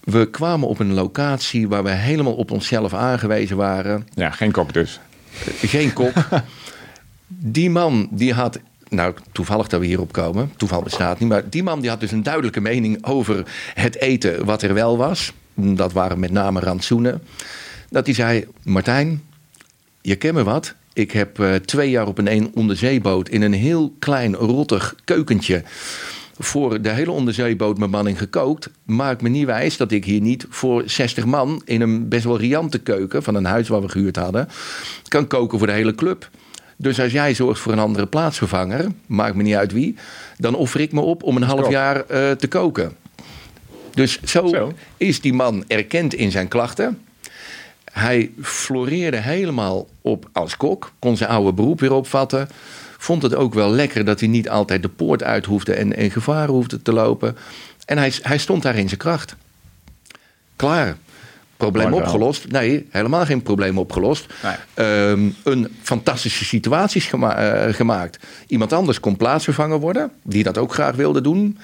[0.00, 4.08] We kwamen op een locatie waar we helemaal op onszelf aangewezen waren.
[4.14, 5.00] Ja, geen kok dus.
[5.62, 6.12] Geen kop.
[7.26, 8.58] die man die had.
[8.90, 10.52] Nou, toevallig dat we hierop komen.
[10.56, 11.28] Toeval bestaat niet.
[11.28, 14.96] Maar die man die had dus een duidelijke mening over het eten wat er wel
[14.96, 15.32] was.
[15.54, 17.22] Dat waren met name rantsoenen.
[17.90, 19.22] Dat hij zei: Martijn,
[20.00, 20.74] je kent me wat.
[20.92, 25.62] Ik heb eh, twee jaar op een een onderzeeboot in een heel klein rottig keukentje.
[26.38, 28.70] Voor de hele onderzeebootbemanning gekookt.
[28.84, 32.38] Maak me niet wijs dat ik hier niet voor 60 man in een best wel
[32.38, 34.48] riante keuken van een huis waar we gehuurd hadden.
[35.08, 36.30] kan koken voor de hele club.
[36.80, 39.94] Dus als jij zorgt voor een andere plaatsvervanger, maakt me niet uit wie,
[40.38, 42.96] dan offer ik me op om een half jaar eh, te koken.
[43.94, 44.72] Dus zo, Zo.
[44.96, 47.02] is die man erkend in zijn klachten.
[47.92, 52.48] Hij floreerde helemaal op als kok, kon zijn oude beroep weer opvatten.
[52.98, 56.10] Vond het ook wel lekker dat hij niet altijd de poort uit hoefde en, en
[56.10, 57.36] gevaar hoefde te lopen.
[57.86, 59.36] En hij, hij stond daar in zijn kracht.
[60.56, 60.96] Klaar.
[61.60, 62.50] Probleem opgelost?
[62.50, 64.26] Nee, helemaal geen probleem opgelost.
[64.42, 64.52] Nee.
[64.74, 68.18] Ehm, een fantastische situatie is gema- eh, gemaakt.
[68.46, 71.58] Iemand anders kon plaatsvervanger worden, die dat ook graag wilde doen.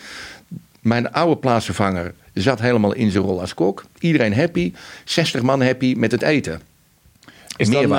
[0.80, 3.84] Mijn oude plaatsvervanger zat helemaal in zijn rol als kok.
[3.98, 4.72] Iedereen happy,
[5.04, 6.60] 60 man happy met het eten.
[7.56, 7.98] Is dan,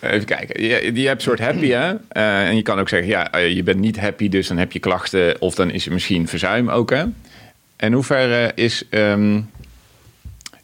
[0.00, 1.94] eh, even kijken, je, je hebt een soort happy hè?
[2.08, 4.78] Eh, en je kan ook zeggen, ja, je bent niet happy, dus dan heb je
[4.78, 5.40] klachten.
[5.40, 7.04] Of dan is er misschien verzuim ook hè?
[7.76, 9.40] En hoe ver is, ehm,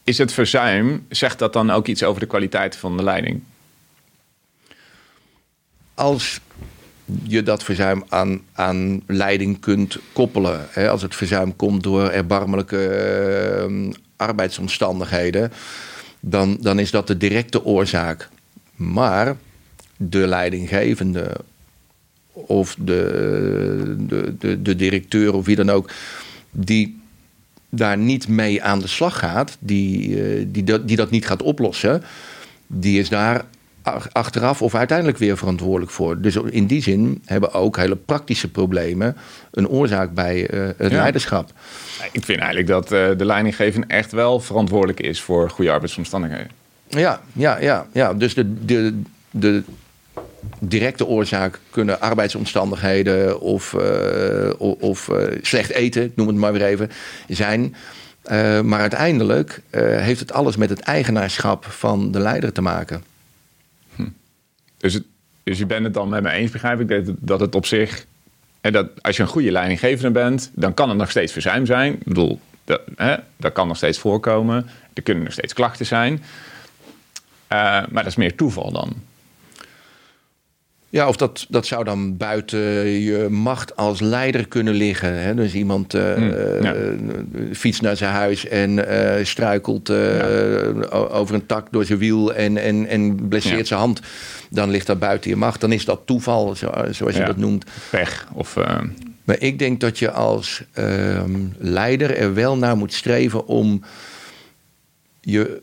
[0.03, 3.41] is het verzuim, zegt dat dan ook iets over de kwaliteit van de leiding?
[5.93, 6.41] Als
[7.23, 10.67] je dat verzuim aan, aan leiding kunt koppelen.
[10.69, 15.51] Hè, als het verzuim komt door erbarmelijke eh, arbeidsomstandigheden,
[16.19, 18.29] dan, dan is dat de directe oorzaak.
[18.75, 19.35] Maar
[19.97, 21.31] de leidinggevende
[22.31, 25.91] of de, de, de, de directeur of wie dan ook,
[26.51, 27.01] die
[27.75, 31.41] daar niet mee aan de slag gaat, die, eh, die, dat, die dat niet gaat
[31.41, 32.03] oplossen,
[32.67, 33.45] die is daar
[34.11, 36.21] achteraf of uiteindelijk weer verantwoordelijk voor.
[36.21, 39.17] Dus in die zin hebben ook hele praktische problemen
[39.51, 41.51] een oorzaak bij uh, het leiderschap.
[42.11, 46.49] Ik vind eigenlijk dat uh, de leidinggevende echt wel verantwoordelijk is voor goede arbeidsomstandigheden.
[46.87, 48.13] Ja, ja, ja, ja.
[48.13, 49.63] dus de, de, de
[50.59, 55.09] directe oorzaak kunnen arbeidsomstandigheden of, uh, of
[55.41, 56.91] slecht eten, noem het maar weer even,
[57.27, 57.75] zijn.
[58.63, 63.03] maar uiteindelijk heeft het alles met het eigenaarschap van de leider te maken.
[64.77, 64.99] Dus,
[65.43, 68.05] dus je bent het dan met me eens, begrijp ik, dat, dat het op zich...
[68.61, 71.93] En dat als je een goede leidinggevende bent, dan kan het nog steeds verzuim zijn.
[71.93, 74.69] Ik bedoel, dat, hè, dat kan nog steeds voorkomen.
[74.93, 76.23] Er kunnen nog steeds klachten zijn.
[77.47, 78.93] Maar dat is meer toeval dan.
[80.93, 85.21] Ja, of dat, dat zou dan buiten je macht als leider kunnen liggen.
[85.21, 85.35] Hè?
[85.35, 86.13] Dus iemand uh,
[87.53, 89.89] fietst naar zijn huis en uh, struikelt
[90.91, 94.01] over een tak door zijn wiel en, en, en blesseert zijn hand.
[94.49, 95.61] Dan ligt dat buiten je macht.
[95.61, 96.55] Dan is dat toeval,
[96.89, 97.65] zoals je dat noemt.
[97.89, 98.27] Pech.
[98.33, 98.57] Of,
[99.23, 103.83] Maar ik denk dat je als ehm, leider er wel naar moet streven om
[105.21, 105.61] je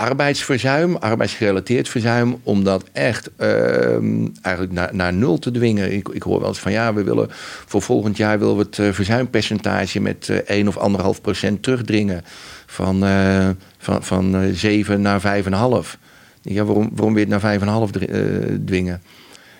[0.00, 5.92] arbeidsverzuim, arbeidsgerelateerd verzuim, om dat echt ehm, eigenlijk naar, naar nul te dwingen.
[5.92, 7.28] Ik, ik hoor wel eens van ja, we willen
[7.66, 12.22] voor volgend jaar willen we het uh, verzuimpercentage met uh, 1 of 1,5 procent terugdringen.
[12.66, 15.98] Van, uh, van, van 7 naar 5,5.
[16.42, 19.02] Ja, waarom, waarom weer naar 5,5 dwingen?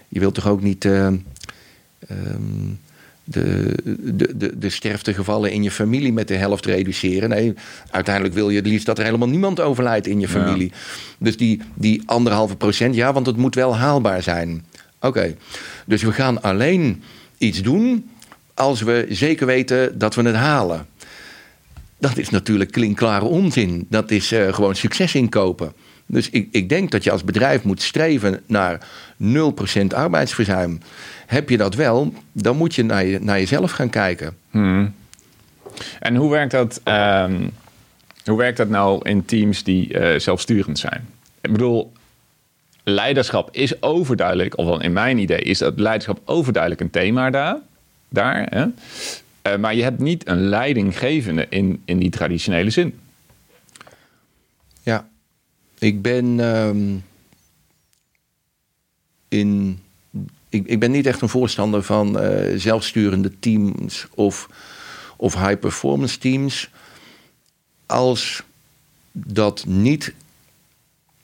[0.09, 0.85] Je wilt toch ook niet.
[0.85, 1.25] Um,
[3.31, 3.75] de,
[4.15, 7.29] de, de, de sterftegevallen in je familie met de helft reduceren.
[7.29, 7.55] Nee,
[7.91, 10.73] uiteindelijk wil je het liefst dat er helemaal niemand overlijdt in je familie.
[11.19, 14.65] Dus die, die anderhalve procent, ja, want het moet wel haalbaar zijn.
[15.01, 15.37] Oké,
[15.87, 17.03] dus we gaan alleen
[17.39, 18.11] iets doen
[18.55, 20.87] als we zeker weten dat we het halen.
[21.99, 23.87] Dat is natuurlijk klinkklare onzin.
[23.91, 25.73] Dat is uh, gewoon succes inkopen.
[26.07, 28.87] Dus ik, ik denk dat je als bedrijf moet streven naar
[29.23, 30.81] 0% arbeidsverzuim.
[31.31, 34.37] Heb je dat wel, dan moet je naar, je, naar jezelf gaan kijken.
[34.51, 34.95] Hmm.
[36.01, 37.51] En hoe werkt, dat, um,
[38.25, 41.09] hoe werkt dat nou in teams die uh, zelfsturend zijn?
[41.41, 41.93] Ik bedoel,
[42.83, 47.59] leiderschap is overduidelijk, of in mijn idee is dat leiderschap overduidelijk een thema daar.
[48.09, 48.67] daar hè?
[49.53, 52.99] Uh, maar je hebt niet een leidinggevende in, in die traditionele zin.
[54.83, 55.09] Ja,
[55.79, 57.05] ik ben um,
[59.29, 59.81] in
[60.51, 64.49] ik, ik ben niet echt een voorstander van uh, zelfsturende teams of,
[65.17, 66.71] of high-performance teams.
[67.87, 68.43] Als
[69.13, 70.15] dat niet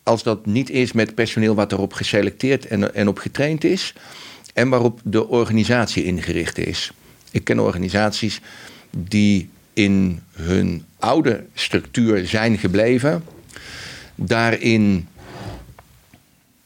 [0.07, 3.95] als dat niet is met personeel wat erop geselecteerd en, en op getraind is.
[4.55, 6.93] En waarop de organisatie ingericht is.
[7.31, 8.41] Ik ken organisaties
[8.91, 13.25] die in hun oude structuur zijn gebleven.
[14.15, 15.09] Daarin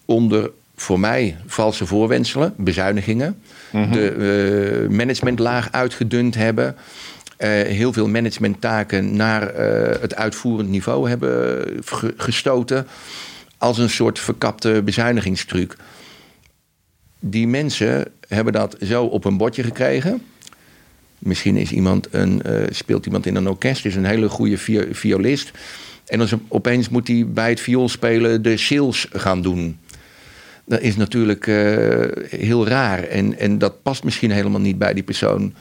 [0.04, 3.42] onder voor mij valse voorwenselen, bezuinigingen.
[3.72, 3.92] Mhm.
[3.92, 6.76] De uh, managementlaag uitgedund hebben.
[7.38, 11.64] Uh, heel veel managementtaken naar uh, het uitvoerend niveau hebben
[12.16, 12.86] gestoten.
[13.58, 15.76] Als een soort verkapte bezuinigingstruc.
[17.18, 20.22] Die mensen hebben dat zo op een bordje gekregen.
[21.18, 24.58] Misschien is iemand een, speelt iemand in een orkest, is een hele goede
[24.90, 25.50] violist.
[26.06, 29.78] En dan opeens moet hij bij het vioolspelen de sales gaan doen
[30.70, 33.02] dat is natuurlijk uh, heel raar.
[33.02, 35.54] En, en dat past misschien helemaal niet bij die persoon.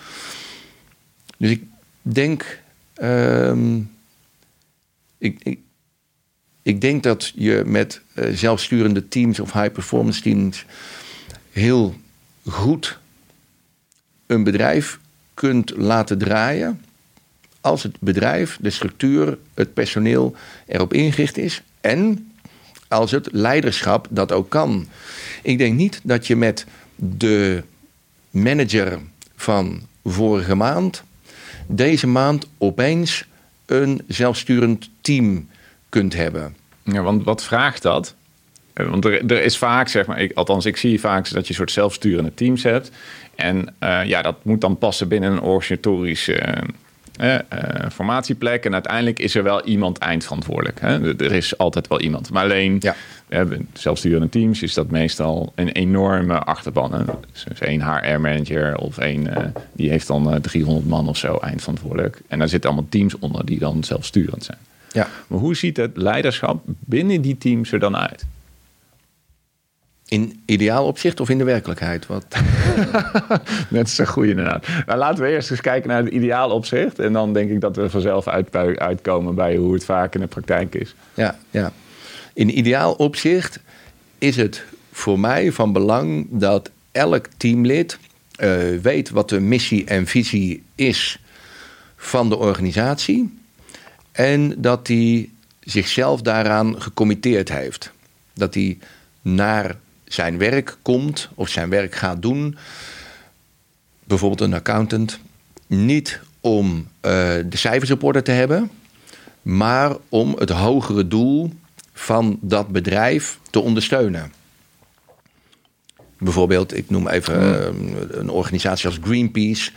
[1.37, 1.63] Dus ik
[2.01, 2.61] denk.
[3.01, 3.91] Um,
[5.17, 5.59] ik, ik,
[6.61, 10.65] ik, denk dat je met uh, zelfsturende teams of high-performance teams
[11.51, 11.95] heel
[12.45, 12.99] goed
[14.25, 14.99] een bedrijf
[15.33, 16.81] kunt laten draaien.
[17.61, 21.63] Als het bedrijf, de structuur, het personeel erop ingericht is.
[21.81, 22.28] En
[22.89, 24.87] als het leiderschap dat ook kan.
[25.41, 27.63] Ik denk niet dat je met de
[28.29, 28.99] manager
[29.35, 31.03] van vorige maand
[31.71, 33.25] deze maand opeens
[33.65, 35.49] een zelfsturend team
[35.89, 36.55] kunt hebben.
[36.83, 38.15] Ja, want wat vraagt dat?
[38.73, 41.55] Eh, want er, is vaak, zeg maar, ik, althans ik zie vaak dat je een
[41.55, 42.91] soort zelfsturende teams hebt.
[43.35, 46.61] En uh, ja, dat moet dan passen binnen een organisatorische uh,
[47.21, 47.39] uh,
[47.91, 48.65] formatieplek.
[48.65, 50.81] En uiteindelijk is er wel iemand eindverantwoordelijk.
[50.81, 51.15] Hè?
[51.15, 52.31] Er is altijd wel iemand.
[52.31, 52.95] Maar alleen, ja.
[53.73, 56.93] zelfsturende teams is dat meestal een enorme achterban.
[56.93, 57.03] Hè?
[57.33, 59.37] Dus één HR-manager of één, uh,
[59.73, 62.21] die heeft dan 300 man of zo eindverantwoordelijk.
[62.27, 64.57] En daar zitten allemaal teams onder die dan zelfsturend zijn.
[64.91, 65.07] Ja.
[65.27, 68.25] Maar hoe ziet het leiderschap binnen die teams er dan uit?
[70.09, 72.07] In ideaal opzicht of in de werkelijkheid?
[72.07, 72.25] Wat?
[73.69, 74.67] Net is een goede inderdaad.
[74.85, 76.99] Nou, laten we eerst eens kijken naar het ideaal opzicht.
[76.99, 80.27] En dan denk ik dat we vanzelf uit, uitkomen bij hoe het vaak in de
[80.27, 80.95] praktijk is.
[81.13, 81.71] Ja, ja.
[82.33, 83.59] In ideaal opzicht
[84.17, 87.97] is het voor mij van belang dat elk teamlid
[88.39, 91.19] uh, weet wat de missie en visie is
[91.95, 93.37] van de organisatie.
[94.11, 97.91] En dat hij zichzelf daaraan gecommitteerd heeft.
[98.33, 98.77] Dat hij
[99.21, 99.75] naar
[100.09, 102.57] zijn werk komt of zijn werk gaat doen.
[104.03, 105.19] Bijvoorbeeld een accountant.
[105.67, 107.11] Niet om uh,
[107.45, 108.71] de cijfers op orde te hebben,
[109.41, 111.53] maar om het hogere doel
[111.93, 114.33] van dat bedrijf te ondersteunen.
[116.17, 117.87] Bijvoorbeeld, ik noem even hmm.
[117.87, 119.71] eh, een organisatie als Greenpeace.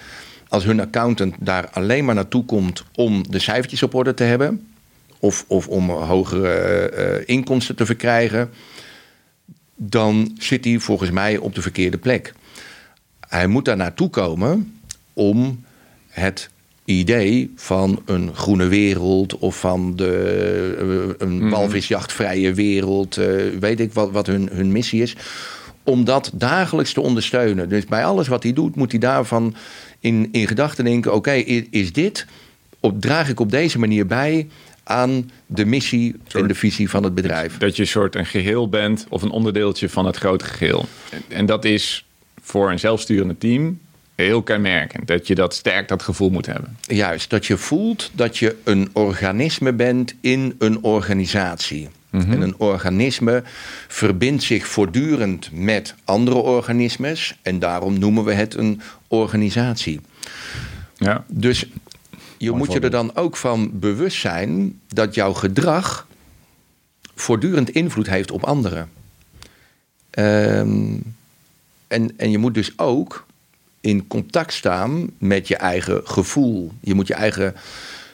[0.49, 4.67] Als hun accountant daar alleen maar naartoe komt om de cijfertjes op orde te hebben,
[5.19, 8.51] of, of om hogere uh, inkomsten te verkrijgen,
[9.89, 12.35] dan zit hij volgens mij op de verkeerde plek.
[13.29, 14.79] Hij moet daar naartoe komen
[15.13, 15.65] om
[16.09, 16.51] het
[16.85, 21.49] idee van een groene wereld of van de, een mhm.
[21.49, 23.15] walvisjachtvrije wereld,
[23.61, 25.17] weet ik wat, wat hun, hun missie is,
[25.83, 27.69] om dat dagelijks te ondersteunen.
[27.69, 29.55] Dus bij alles wat hij doet, moet hij daarvan
[30.01, 31.33] in, in gedachten denken: oké,
[31.71, 32.27] is dit,
[32.81, 34.49] op, draag ik op deze manier bij
[34.85, 37.59] aan de missie en de visie van het bedrijf.
[37.59, 40.85] Dat je een soort een geheel bent of een onderdeeltje van het grote geheel.
[41.29, 42.07] En dat is
[42.43, 43.79] voor een zelfsturende team
[44.15, 45.07] heel kenmerkend.
[45.07, 46.77] Dat je dat sterk dat gevoel moet hebben.
[46.81, 51.89] Juist, dat je voelt dat je een organisme bent in een organisatie.
[52.11, 52.33] Mhm.
[52.33, 53.43] En een organisme
[53.89, 57.39] verbindt zich voortdurend met andere organismes.
[57.43, 60.01] En daarom noemen we het een organisatie.
[60.97, 61.25] Ja.
[61.29, 61.67] Dus
[62.45, 66.07] je moet je er dan ook van bewust zijn dat jouw gedrag
[67.15, 68.91] voortdurend invloed heeft op anderen.
[70.19, 71.03] Um,
[71.89, 73.27] en, en je moet dus ook
[73.81, 76.73] in contact staan met je eigen gevoel.
[76.81, 77.55] Je moet je eigen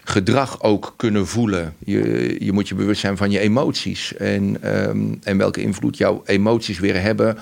[0.04, 1.74] gedrag ook kunnen voelen.
[1.78, 4.16] Je, je moet je bewust zijn van je emoties.
[4.16, 7.38] En, ehm, en welke invloed jouw emoties weer hebben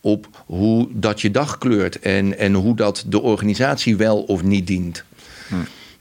[0.00, 1.98] op hoe dat je dag kleurt.
[1.98, 5.04] En, en hoe dat de organisatie wel of niet dient.
[5.48, 5.54] Hm.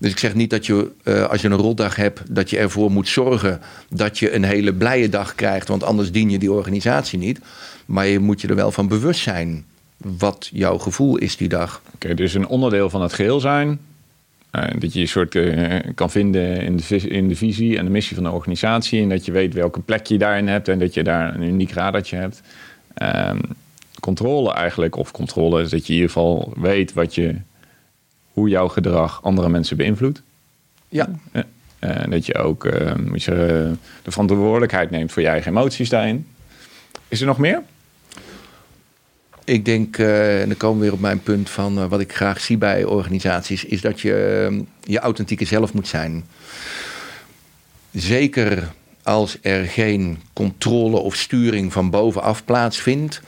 [0.06, 2.92] Dus ik zeg niet dat je, uh, als je een rotdag hebt, dat je ervoor
[2.92, 5.68] moet zorgen dat je een hele blije dag krijgt.
[5.68, 7.40] Want anders dien je die organisatie niet.
[7.86, 9.66] Maar je moet je er wel van bewust zijn
[9.98, 11.82] wat jouw gevoel is die dag.
[11.94, 13.80] Oké, dus een onderdeel van het geheel zijn.
[14.52, 17.92] Uh, dat je je soort uh, kan vinden in de, in de visie en de
[17.92, 19.02] missie van de organisatie.
[19.02, 21.72] En dat je weet welke plek je daarin hebt en dat je daar een uniek
[21.72, 22.42] radertje hebt.
[23.28, 23.40] Um,
[24.00, 27.36] controle eigenlijk, of controle is dat je in ieder geval weet wat je,
[28.36, 30.22] hoe jouw gedrag andere mensen beïnvloedt.
[30.90, 31.10] Ja.
[31.80, 33.72] En dat je ook uh, moet je,
[34.04, 36.28] de verantwoordelijkheid neemt voor je eigen emoties daarin.
[37.08, 37.62] Is er nog meer?
[39.44, 42.42] Ik denk, uh, en dan komen we weer op mijn punt van wat ik graag
[42.42, 46.26] zie bij organisaties, is dat je je authentieke zelf moet zijn.
[47.92, 48.72] Zeker
[49.04, 53.22] als er geen controle of sturing van bovenaf plaatsvindt,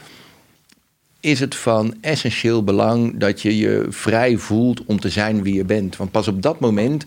[1.27, 5.65] is het van essentieel belang dat je je vrij voelt om te zijn wie je
[5.65, 5.97] bent.
[5.97, 7.05] Want pas op dat moment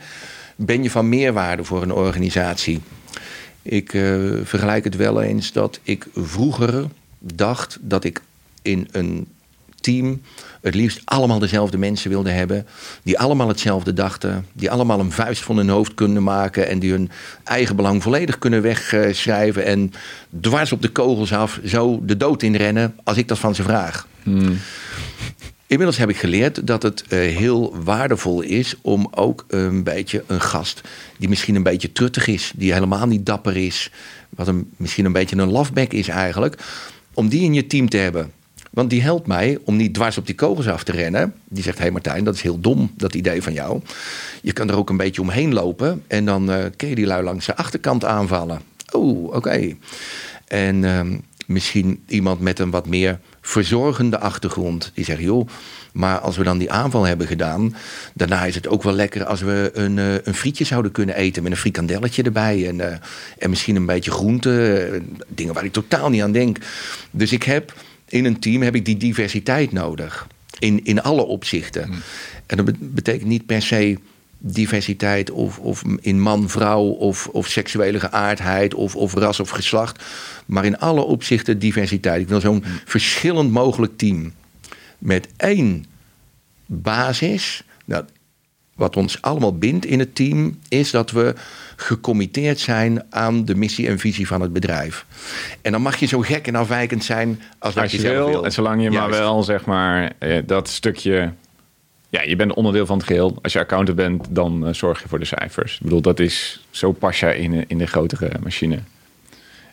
[0.57, 2.81] ben je van meerwaarde voor een organisatie.
[3.63, 3.91] Ik
[4.45, 6.87] vergelijk het wel eens dat ik vroeger
[7.19, 8.23] dacht dat ik
[8.63, 9.27] in een
[9.81, 10.21] team
[10.61, 12.67] het liefst allemaal dezelfde mensen wilden hebben.
[13.03, 14.47] Die allemaal hetzelfde dachten.
[14.53, 16.69] Die allemaal een vuist van hun hoofd kunnen maken.
[16.69, 17.11] En die hun
[17.45, 19.65] eigen belang volledig kunnen wegschrijven.
[19.65, 19.93] En
[20.41, 24.07] dwars op de kogels af zo de dood inrennen als ik dat van ze vraag.
[24.23, 24.59] Hmm.
[25.67, 30.41] Inmiddels heb ik geleerd dat het uh, heel waardevol is om ook een beetje een
[30.41, 30.81] gast
[31.19, 33.91] die misschien een beetje truttig is, die helemaal niet dapper is,
[34.29, 36.63] wat een, misschien een beetje een lafbek is eigenlijk,
[37.15, 38.33] om die in je team te hebben.
[38.71, 41.35] Want die helpt mij om niet dwars op die kogels af te rennen.
[41.49, 43.81] Die zegt: Hé hey Martijn, dat is heel dom, dat idee van jou.
[44.43, 46.03] Je kan er ook een beetje omheen lopen.
[46.07, 48.61] En dan uh, kun je die lui langs de achterkant aanvallen.
[48.91, 49.77] Oh, oké.
[50.47, 51.01] En uh,
[51.47, 54.91] misschien iemand met een wat meer verzorgende achtergrond.
[54.95, 55.49] Die zegt: Joh,
[55.93, 57.77] maar als we dan die aanval hebben gedaan.
[58.15, 61.43] Daarna is het ook wel lekker als we een, uh, een frietje zouden kunnen eten.
[61.43, 62.69] Met een frikandelletje erbij.
[62.69, 62.87] En, uh,
[63.39, 65.03] en misschien een beetje groente.
[65.29, 66.59] dingen waar ik totaal niet aan denk.
[67.11, 67.73] Dus ik heb
[68.11, 70.27] in een team heb ik die diversiteit nodig.
[70.59, 71.85] In, in alle opzichten.
[71.85, 72.03] Hmm.
[72.47, 73.99] En dat betekent niet per se
[74.39, 80.05] diversiteit of, of in man, vrouw of, of seksuele geaardheid of, of ras of geslacht.
[80.47, 82.21] Maar in alle opzichten diversiteit.
[82.21, 82.81] Ik wil zo'n hmm.
[82.85, 84.33] verschillend mogelijk team.
[84.99, 85.85] Met één
[86.67, 87.65] basis.
[87.85, 88.05] Nou,
[88.75, 91.35] wat ons allemaal bindt in het team, is dat we
[91.81, 95.07] gecommitteerd zijn aan de missie en visie van het bedrijf.
[95.63, 98.17] En dan mag je zo gek en afwijkend zijn als dat Als je, je zelf
[98.17, 98.45] wil, wil.
[98.45, 101.33] en zolang je maar wel, zeg maar, eh, dat stukje...
[102.09, 103.39] Ja, je bent onderdeel van het geheel.
[103.43, 105.75] Als je accountant bent, dan eh, zorg je voor de cijfers.
[105.75, 106.65] Ik bedoel, dat is...
[106.71, 108.79] Zo pas je in, in de grotere machine.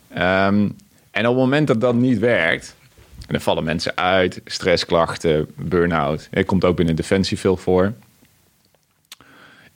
[0.08, 0.68] Ehm,
[1.10, 2.76] en op het moment dat dat niet werkt...
[3.18, 6.28] En dan vallen mensen uit, stressklachten, burn-out.
[6.30, 7.92] Het komt ook binnen Defensie veel voor.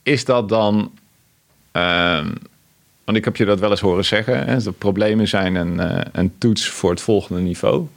[0.03, 0.91] Is dat dan...
[1.73, 2.27] ehm,
[3.03, 4.45] want ik heb je dat wel eens horen zeggen.
[4.45, 7.87] Hè, dat problemen zijn een, eh, een toets voor het volgende niveau.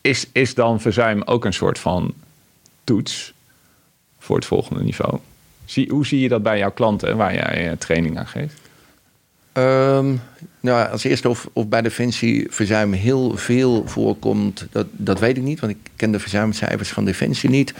[0.00, 2.14] Is, is dan verzuim ook een soort van
[2.84, 3.32] toets
[4.18, 5.18] voor het volgende niveau?
[5.64, 8.60] Zie, hoe zie je dat bij jouw klanten waar jij eh, training aan geeft?
[9.52, 10.14] Ehm,
[10.60, 15.42] nou, als eerste of, of bij Defensie verzuim heel veel voorkomt, dat, dat weet ik
[15.42, 17.74] niet, want ik ken de verzuimcijfers van Defensie niet.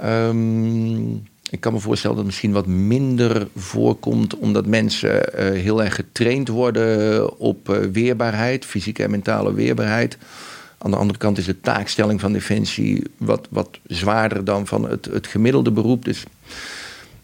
[0.00, 1.12] Ehm,
[1.50, 5.94] ik kan me voorstellen dat het misschien wat minder voorkomt, omdat mensen eh, heel erg
[5.94, 10.18] getraind worden op eh, weerbaarheid, fysieke en mentale weerbaarheid.
[10.78, 15.04] Aan de andere kant is de taakstelling van Defensie wat, wat zwaarder dan van het,
[15.04, 16.04] het gemiddelde beroep.
[16.04, 16.24] Dus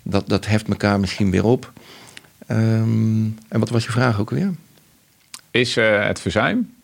[0.03, 1.73] dat, dat heft elkaar misschien weer op.
[2.47, 4.55] Ehm, en wat was je vraag ook weer?
[5.51, 6.75] Is eh, het verzuim?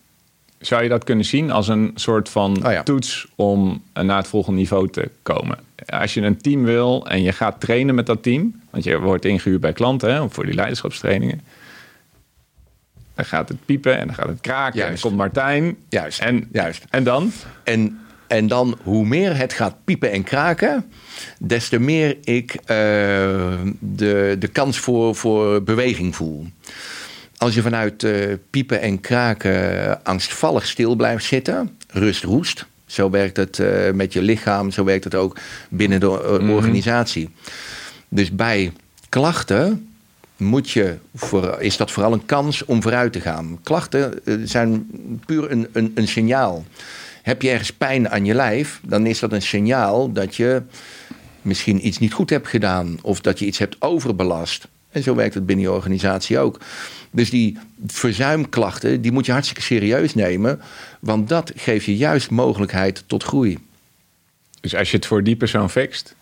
[0.58, 2.82] Zou je dat kunnen zien als een soort van Oh ja.
[2.82, 5.65] toets om naar het volgende niveau te komen?
[5.86, 9.24] Als je een team wil en je gaat trainen met dat team, want je wordt
[9.24, 11.40] ingehuurd bij klanten hè, voor die leiderschapstrainingen.
[13.14, 14.82] Dan gaat het piepen en dan gaat het kraken.
[14.82, 15.76] En dan komt Martijn.
[15.88, 16.84] Juist, En, juist.
[16.90, 17.32] en dan?
[17.64, 20.92] En, en dan, hoe meer het gaat piepen en kraken,
[21.38, 22.66] des te meer ik eh,
[23.78, 26.46] de, de kans voor, voor beweging voel.
[27.36, 32.66] Als je vanuit eh, piepen en kraken angstvallig stil blijft zitten, rust roest.
[32.86, 35.36] Zo werkt het eh, met je lichaam, zo werkt het ook
[35.68, 36.06] binnen de
[36.40, 37.30] eh, organisatie.
[38.08, 38.72] Dus bij
[39.08, 39.88] klachten
[40.36, 43.58] moet je voor, is dat vooral een kans om vooruit te gaan.
[43.62, 44.86] Klachten eh, zijn
[45.26, 46.64] puur een, een, een signaal.
[47.22, 50.62] Heb je ergens pijn aan je lijf, dan is dat een signaal dat je
[51.42, 54.68] misschien iets niet goed hebt gedaan of dat je iets hebt overbelast.
[54.96, 56.60] En zo werkt het binnen je organisatie ook.
[57.10, 60.60] Dus die verzuimklachten, die moet je hartstikke serieus nemen,
[61.00, 63.58] want dat geeft je juist mogelijkheid tot groei.
[64.60, 66.14] Dus als je het voor die persoon fixt,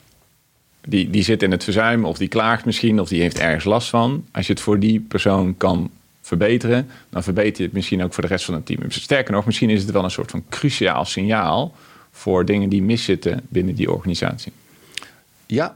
[0.81, 3.89] die, die zit in het verzuim of die klaagt misschien of die heeft ergens last
[3.89, 4.27] van.
[4.33, 5.91] Als je het voor die persoon kan
[6.23, 8.91] verbeteren, dan verbeter je het misschien ook voor de rest van het team.
[8.91, 11.75] Sterker nog, misschien is het wel een soort van cruciaal signaal
[12.11, 14.53] voor dingen die miszitten binnen die organisatie.
[15.47, 15.75] Ja,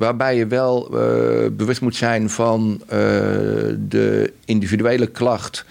[0.00, 2.98] waarbij je wel eh, bewust moet zijn van eh,
[3.88, 5.64] de individuele klacht.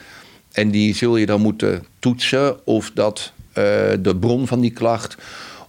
[0.52, 3.64] En die zul je dan moeten toetsen of dat eh,
[4.00, 5.18] de bron van die klacht.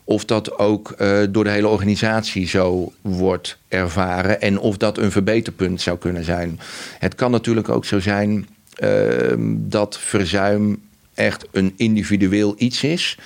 [0.04, 0.96] Of dat ook
[1.30, 4.40] door de hele organisatie zo wordt ervaren.
[4.40, 6.60] En of dat een verbeterpunt zou kunnen zijn.
[6.98, 10.82] Het kan natuurlijk ook zo zijn ehm, dat verzuim
[11.14, 13.18] echt een individueel iets is.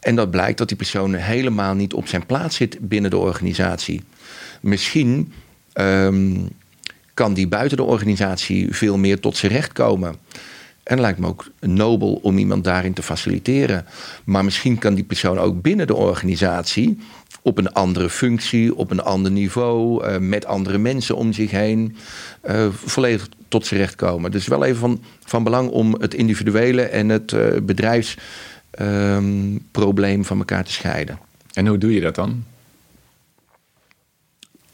[0.00, 4.02] En dat blijkt dat die persoon helemaal niet op zijn plaats zit binnen de organisatie.
[4.64, 5.32] Misschien
[5.72, 6.36] ehm,
[7.14, 10.14] kan die buiten de organisatie veel meer tot zijn recht komen.
[10.82, 13.86] En lijkt me ook nobel om iemand daarin te faciliteren.
[14.24, 16.98] Maar misschien kan die persoon ook binnen de organisatie
[17.42, 21.96] op een andere functie, op een ander niveau, eh, met andere mensen om zich heen,
[22.40, 24.30] eh, volledig tot zijn recht komen.
[24.30, 30.64] Dus wel even van, van belang om het individuele en het eh, bedrijfsprobleem van elkaar
[30.64, 31.18] te scheiden.
[31.52, 32.44] En hoe doe je dat dan?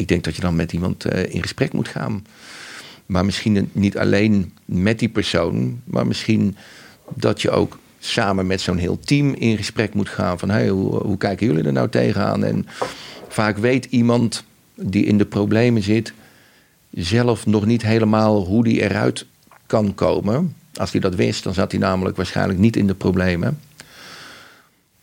[0.01, 2.27] Ik denk dat je dan met iemand eh, in gesprek moet gaan.
[3.07, 6.57] Maar misschien niet alleen met die persoon, maar misschien
[7.15, 10.39] dat je ook samen met zo'n heel team in gesprek moet gaan.
[10.39, 12.45] Van hey, hoe, hoe kijken jullie er nou tegenaan?
[12.45, 12.67] En
[13.29, 14.45] vaak weet iemand
[14.75, 16.13] die in de problemen zit
[16.91, 19.27] zelf nog niet helemaal hoe die eruit
[19.67, 20.55] kan komen.
[20.75, 23.61] Als hij dat wist, dan zat hij namelijk waarschijnlijk niet in de problemen.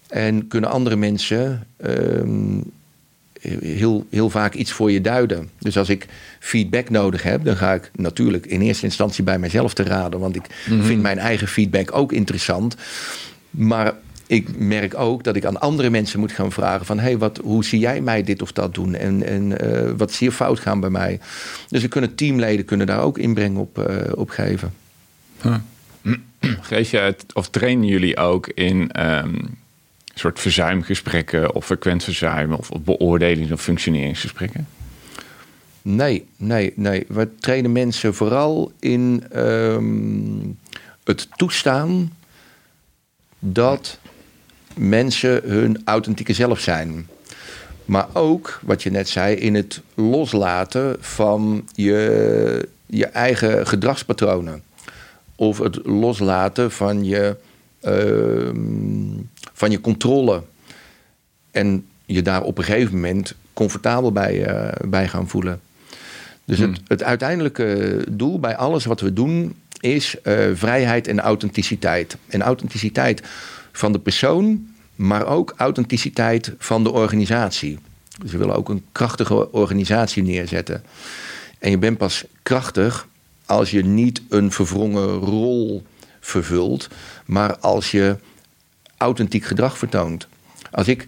[0.08, 2.60] En kunnen andere mensen ehm,
[3.62, 5.50] heel, heel vaak iets voor je duiden.
[5.60, 6.06] Dus als ik
[6.40, 10.20] feedback nodig heb, dan ga ik natuurlijk in eerste instantie bij mezelf te raden.
[10.20, 10.46] Want ik
[10.82, 12.76] vind mijn eigen feedback ook interessant.
[13.50, 13.94] Maar
[14.28, 17.00] ik merk ook dat ik aan andere mensen moet gaan vragen van...
[17.00, 18.96] hey, wat, hoe zie jij mij dit of dat doen?
[18.96, 21.20] En, en eh, wat zie je fout gaan bij mij?
[21.68, 24.74] Dus we kunnen teamleden kunnen daar ook inbreng op, eh, op geven.
[26.62, 29.36] Geef je het, of trainen jullie ook in ehm,
[30.20, 34.68] soort verzuimgesprekken of frequent verzuim of, beoordelings- of functioneringsgesprekken?
[35.82, 37.06] Nee, nee, nee.
[37.08, 40.40] We trainen mensen vooral in ehm,
[41.04, 42.14] het toestaan
[43.40, 44.00] dat
[44.74, 47.08] mensen hun authentieke zelf zijn.
[47.86, 54.64] Maar ook, wat je net zei, in het loslaten van je, je eigen gedragspatronen.
[55.36, 57.36] Of het loslaten van je,
[57.82, 59.18] ehm,
[59.58, 60.44] van je controle.
[61.52, 65.62] En je daar op een gegeven moment comfortabel bij, eh, bij gaan voelen.
[66.46, 72.18] Dus het, het uiteindelijke doel bij alles wat we doen is eh, vrijheid en authenticiteit.
[72.28, 73.22] En authenticiteit
[73.72, 77.80] van de persoon, maar ook authenticiteit van de organisatie.
[78.22, 80.84] Dus we willen ook een krachtige organisatie neerzetten.
[81.60, 83.08] En je bent pas krachtig
[83.46, 85.84] als je niet een verwrongen rol
[86.20, 86.88] vervult,
[87.26, 88.18] maar als je
[88.98, 90.28] authentiek gedrag vertoont.
[90.72, 91.06] Als ik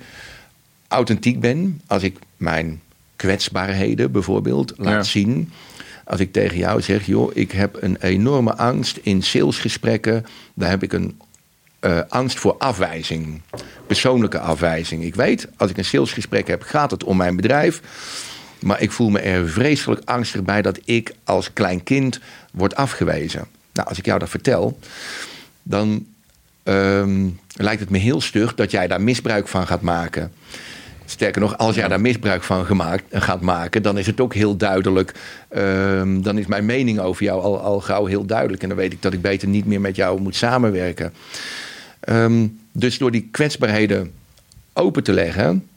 [0.88, 2.82] authentiek ben, als ik mijn
[3.20, 5.52] kwetsbaarheden bijvoorbeeld laat zien.
[6.06, 10.84] Als ik tegen jou zeg, joh, ik heb een enorme angst in salesgesprekken, daar heb
[10.84, 11.20] ik een
[11.82, 13.42] uh, angst voor afwijzing,
[13.88, 15.04] persoonlijke afwijzing.
[15.04, 17.82] Ik weet, als ik een salesgesprek heb, gaat het om mijn bedrijf.
[18.60, 22.20] Maar ik voel me er vreselijk angstig bij dat ik als klein kind
[22.52, 23.48] word afgewezen.
[23.74, 24.80] Nou, als ik jou dat vertel,
[25.64, 26.06] dan
[26.64, 27.28] ehm,
[27.64, 30.32] lijkt het me heel stug dat jij daar misbruik van gaat maken.
[31.06, 34.58] Sterker nog, als jij daar misbruik van gemaakt, gaat maken, dan is het ook heel
[34.58, 35.14] duidelijk.
[35.50, 38.62] Ehm, dan is mijn mening over jou al, al gauw heel duidelijk.
[38.62, 41.14] En dan weet ik dat ik beter niet meer met jou moet samenwerken.
[42.00, 44.12] Ehm, dus door die kwetsbaarheden
[44.74, 45.68] open te leggen,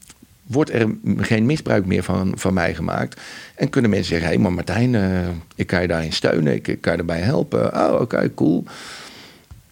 [0.42, 3.20] wordt er geen misbruik meer van, van mij gemaakt.
[3.54, 6.68] En kunnen mensen zeggen: hé, hey, maar Martijn, uh, ik kan je daarin steunen, ik,
[6.68, 7.74] ik kan je erbij helpen.
[7.74, 8.64] Oh, oké, cool.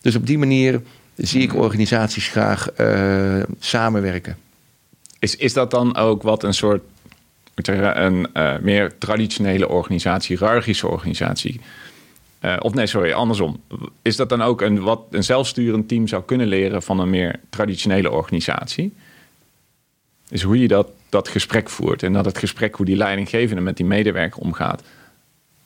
[0.00, 0.80] Dus op die manier
[1.20, 4.36] zie ik organisaties graag uh, samenwerken.
[5.18, 6.82] Is, is dat dan ook wat een soort
[7.54, 11.60] een uh, meer traditionele organisatie, hiërarchische organisatie?
[12.44, 13.60] Uh, of nee, sorry, andersom.
[14.02, 17.40] Is dat dan ook een, wat een zelfsturend team zou kunnen leren van een meer
[17.50, 18.94] traditionele organisatie?
[20.28, 23.76] Is hoe je dat, dat gesprek voert en dat het gesprek hoe die leidinggevende met
[23.76, 24.82] die medewerker omgaat.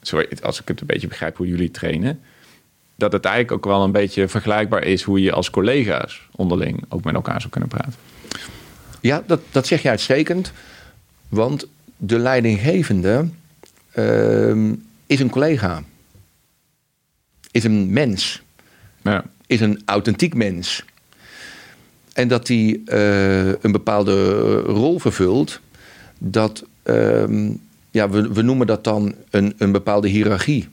[0.02, 2.20] Sorry, als ik het een beetje begrijp hoe jullie trainen.
[2.96, 7.04] Dat het eigenlijk ook wel een beetje vergelijkbaar is hoe je als collega's onderling ook
[7.04, 7.94] met elkaar zou kunnen praten.
[9.00, 10.52] Ja, dat, dat zeg je uitstekend.
[11.28, 11.66] Want
[11.96, 13.28] de leidinggevende
[13.94, 14.72] uh,
[15.06, 15.82] is een collega.
[17.50, 18.42] Is een mens.
[19.02, 19.24] Ja.
[19.46, 20.84] Is een authentiek mens.
[22.12, 25.60] En dat hij uh, een bepaalde rol vervult.
[26.18, 27.50] Dat, uh,
[27.90, 30.68] ja, we, we noemen dat dan een, een bepaalde hiërarchie.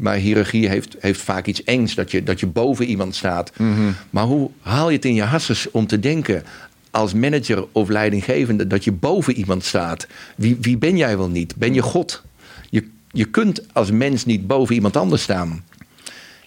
[0.00, 3.52] Maar hiërarchie heeft, heeft vaak iets engs, dat je, dat je boven iemand staat.
[3.56, 3.94] Mm -hmm.
[4.10, 6.42] Maar hoe haal je het in je hasses om te denken
[6.90, 10.06] als manager of leidinggevende dat je boven iemand staat.
[10.36, 11.56] Wie, wie ben jij wel niet?
[11.56, 12.22] Ben je God?
[12.70, 15.64] Je, je kunt als mens niet boven iemand anders staan.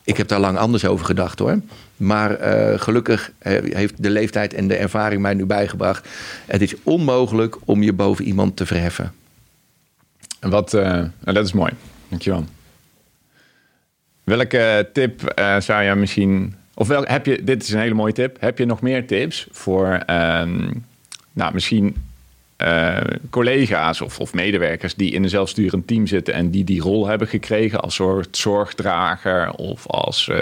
[0.04, 1.60] Ik heb daar lang anders over gedacht hoor.
[1.97, 6.08] Maar uh, gelukkig heeft de leeftijd en de ervaring mij nu bijgebracht.
[6.45, 9.14] Het is onmogelijk om je boven iemand te verheffen.
[10.39, 11.72] En wat, uh, dat is mooi.
[12.10, 12.45] Dankjewel.
[14.24, 18.13] Welke tip uh, zou je misschien of wel, heb je, dit is een hele mooie
[18.13, 18.38] tip.
[18.39, 20.86] Heb je nog meer tips voor um,
[21.34, 21.95] nou, misschien
[22.57, 22.97] uh,
[23.30, 27.28] collega's of, of, medewerkers die in een zelfsturend team zitten en die die rol hebben
[27.28, 30.28] gekregen als soort zorgdrager of als.
[30.28, 30.39] Uh,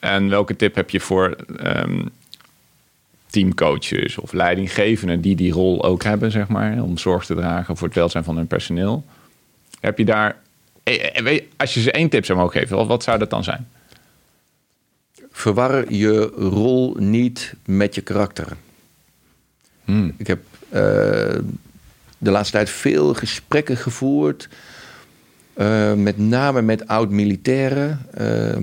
[0.00, 2.10] en welke tip heb je voor um,
[3.26, 7.86] teamcoaches of leidinggevenden die die rol ook hebben, zeg maar, om zorg te dragen voor
[7.86, 9.04] het welzijn van hun personeel?
[9.80, 10.36] Heb je daar, eh,
[11.56, 13.66] als je ze één tip zou mogen geven, wat zou dat dan zijn?
[15.36, 18.56] verwar je rol niet met je karakter.
[19.84, 20.14] Hmm.
[20.16, 20.80] Ik heb uh,
[22.18, 24.48] de laatste tijd veel gesprekken gevoerd.
[25.56, 28.06] Uh, met name met oud-militairen.
[28.20, 28.56] Uh,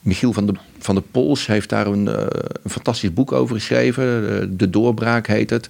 [0.00, 4.56] Michiel van de, van de Pols heeft daar een, een fantastisch boek over geschreven.
[4.56, 5.68] De Doorbraak heet het.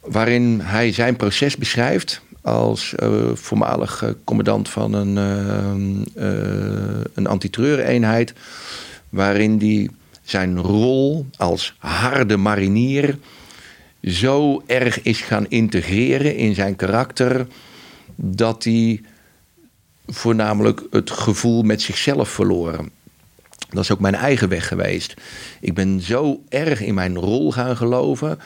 [0.00, 5.16] Waarin hij zijn proces beschrijft als uh, voormalig uh, commandant van een,
[6.16, 8.32] uh, een antiterreureenheid,
[9.08, 9.90] waarin hij
[10.22, 13.18] zijn rol als harde marinier
[14.02, 17.46] zo erg is gaan integreren in zijn karakter
[18.16, 19.00] dat hij
[20.06, 22.90] voornamelijk het gevoel met zichzelf verloren.
[23.68, 25.14] Dat is ook mijn eigen weg geweest.
[25.60, 28.38] Ik ben zo erg in mijn rol gaan geloven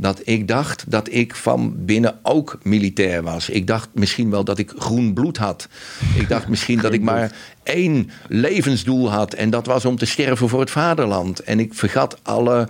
[0.00, 3.48] dat ik dacht dat ik van binnen ook militair was.
[3.48, 5.68] Ik dacht misschien wel dat ik groen bloed had.
[6.14, 7.32] Ik dacht misschien dat ik maar
[7.62, 9.34] één levensdoel had.
[9.34, 11.40] En dat was om te sterven voor het vaderland.
[11.40, 12.68] En ik vergat alle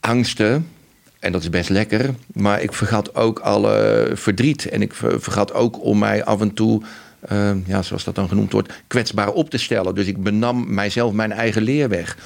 [0.00, 0.68] angsten.
[1.18, 2.14] En dat is best lekker.
[2.32, 4.68] Maar ik vergat ook alle verdriet.
[4.68, 6.82] En ik vergat ook om mij af en toe.
[7.32, 9.94] Uh, ja, zoals dat dan genoemd wordt, kwetsbaar op te stellen.
[9.94, 12.16] Dus ik benam mijzelf mijn eigen leerweg.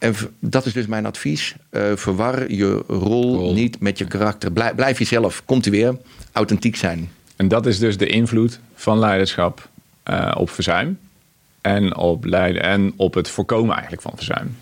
[0.00, 1.54] En dat is dus mijn advies.
[1.70, 3.52] Eh, verwar je rol, Rol.
[3.52, 4.52] niet met je karakter.
[4.52, 5.42] Blijf, blijf jezelf.
[5.44, 5.96] Komt u weer.
[6.32, 7.10] Authentiek zijn.
[7.36, 9.68] En dat is dus de invloed van leiderschap
[10.02, 10.98] eh, op verzuim.
[11.60, 14.56] En op, leiden, en op het voorkomen eigenlijk van verzuim.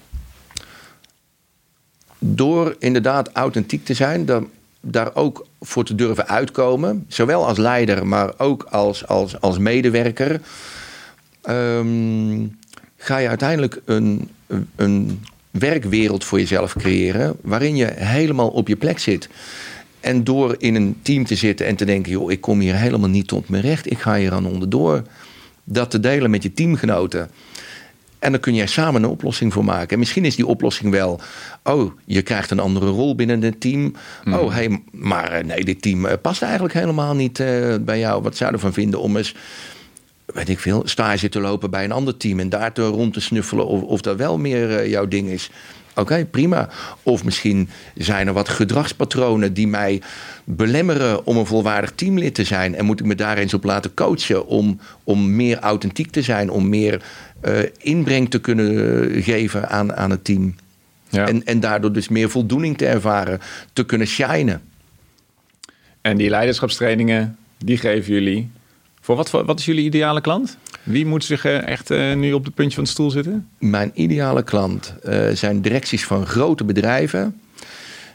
[2.18, 4.48] Door inderdaad authentiek te zijn, dan,
[4.80, 7.04] daar ook voor te durven uitkomen.
[7.08, 10.40] Zowel als leider, maar ook als, als, als medewerker.
[11.42, 12.46] ehm,
[12.98, 14.28] ga je uiteindelijk een,
[14.76, 15.20] een
[15.50, 17.36] werkwereld voor jezelf creëren.
[17.42, 19.28] waarin je helemaal op je plek zit.
[20.00, 23.08] En door in een team te zitten en te denken: joh, ik kom hier helemaal
[23.08, 25.02] niet tot mijn recht, ik ga hier aan onderdoor.
[25.64, 27.30] Dat te delen met je teamgenoten.
[28.18, 29.88] En dan kun er samen een oplossing voor maken.
[29.88, 31.20] En misschien is die oplossing wel:
[31.62, 33.94] oh, je krijgt een andere rol binnen het team.
[34.30, 38.22] Oh, hey, maar eh, nee, dit team eh, past eigenlijk helemaal niet eh, bij jou.
[38.22, 39.34] Wat zou je ervan vinden om eens,
[40.34, 43.20] weet ik veel, stage te lopen bij een ander team en daar te rond te
[43.20, 45.50] snuffelen of, of dat wel meer eh, jouw ding is?
[45.94, 46.68] Oké, prima.
[47.02, 50.02] Of misschien zijn er wat gedragspatronen die mij
[50.44, 52.74] belemmeren om een volwaardig teamlid te zijn.
[52.74, 56.50] En moet ik me daar eens op laten coachen om, om meer authentiek te zijn,
[56.50, 57.02] om meer
[57.40, 60.54] eh, inbreng te kunnen geven aan, aan het team.
[61.08, 61.26] Ja.
[61.26, 63.40] En, en daardoor dus meer voldoening te ervaren,
[63.72, 64.62] te kunnen shinen.
[66.00, 68.50] En die leiderschapstrainingen, die geven jullie.
[69.08, 70.56] Voor wat, voor- wat is jullie ideale klant?
[70.82, 73.48] Wie moet zich eh, echt eh, nu op het puntje van de stoel zitten?
[73.58, 77.40] Mijn ideale klant eh, zijn directies van grote bedrijven.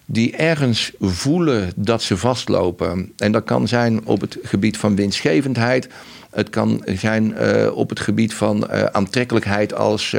[0.05, 3.13] Die ergens voelen dat ze vastlopen.
[3.17, 5.89] En dat kan zijn op het gebied van winstgevendheid.
[6.31, 7.39] Het kan zijn
[7.71, 10.11] op het gebied van aantrekkelijkheid als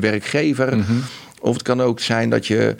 [0.00, 0.84] werkgever.
[1.40, 2.76] Of het kan ook zijn dat je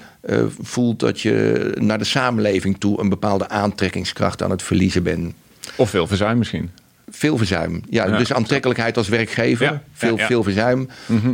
[0.60, 5.34] voelt dat je naar de samenleving toe een bepaalde aantrekkingskracht aan het verliezen bent.
[5.76, 6.70] Of veel verzuim misschien.
[7.10, 7.82] Veel verzuim.
[7.90, 8.18] Ja, Ja.
[8.18, 9.66] dus aantrekkelijkheid als werkgever.
[9.66, 10.88] Ja, Veel, ja, veel verzuim.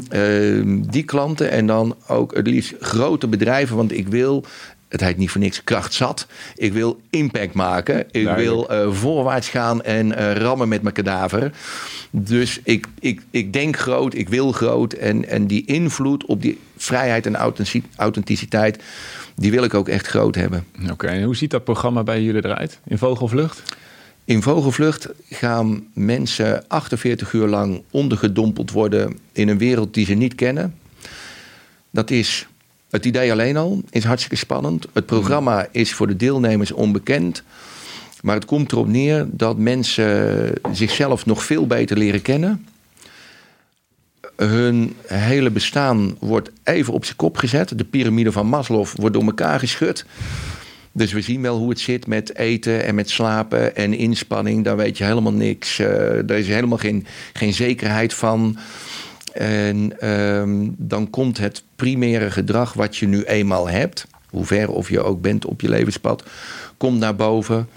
[0.08, 3.76] Ehm, die klanten en dan ook het liefst grote bedrijven.
[3.76, 4.44] Want ik wil,
[4.88, 6.26] het heet niet voor niks kracht zat.
[6.56, 7.98] Ik wil impact maken.
[7.98, 8.38] Ik Duidelijk.
[8.38, 11.52] wil eh, voorwaarts gaan en eh, rammen met mijn kadaver.
[12.10, 14.92] Dus ik, ik, ik denk groot, ik wil groot.
[14.92, 18.82] En, en die invloed op die vrijheid en authentici- authenticiteit...
[19.36, 20.64] die wil ik ook echt groot hebben.
[20.90, 22.78] Oké, en hoe ziet dat programma bij jullie eruit?
[22.86, 23.62] In vogelvlucht?
[24.24, 30.34] In vogelvlucht gaan mensen 48 uur lang ondergedompeld worden in een wereld die ze niet
[30.34, 30.74] kennen.
[31.90, 32.46] Dat is
[32.90, 34.86] het idee alleen al, is hartstikke spannend.
[34.92, 37.42] Het programma is voor de deelnemers onbekend.
[38.22, 42.66] Maar het komt erop neer dat mensen zichzelf nog veel beter leren kennen.
[44.36, 47.78] Hun hele bestaan wordt even op zijn kop gezet.
[47.78, 50.04] De piramide van Maslow wordt door elkaar geschud.
[50.92, 54.64] Dus we zien wel hoe het zit met eten en met slapen en inspanning.
[54.64, 55.78] Daar weet je helemaal niks.
[55.78, 58.58] Eh daar is helemaal geen, geen zekerheid van.
[59.32, 64.88] En ehm, dan komt het primaire gedrag wat je nu eenmaal hebt, hoe ver of
[64.88, 66.24] je ook bent op je levenspad,
[66.76, 67.68] komt naar boven.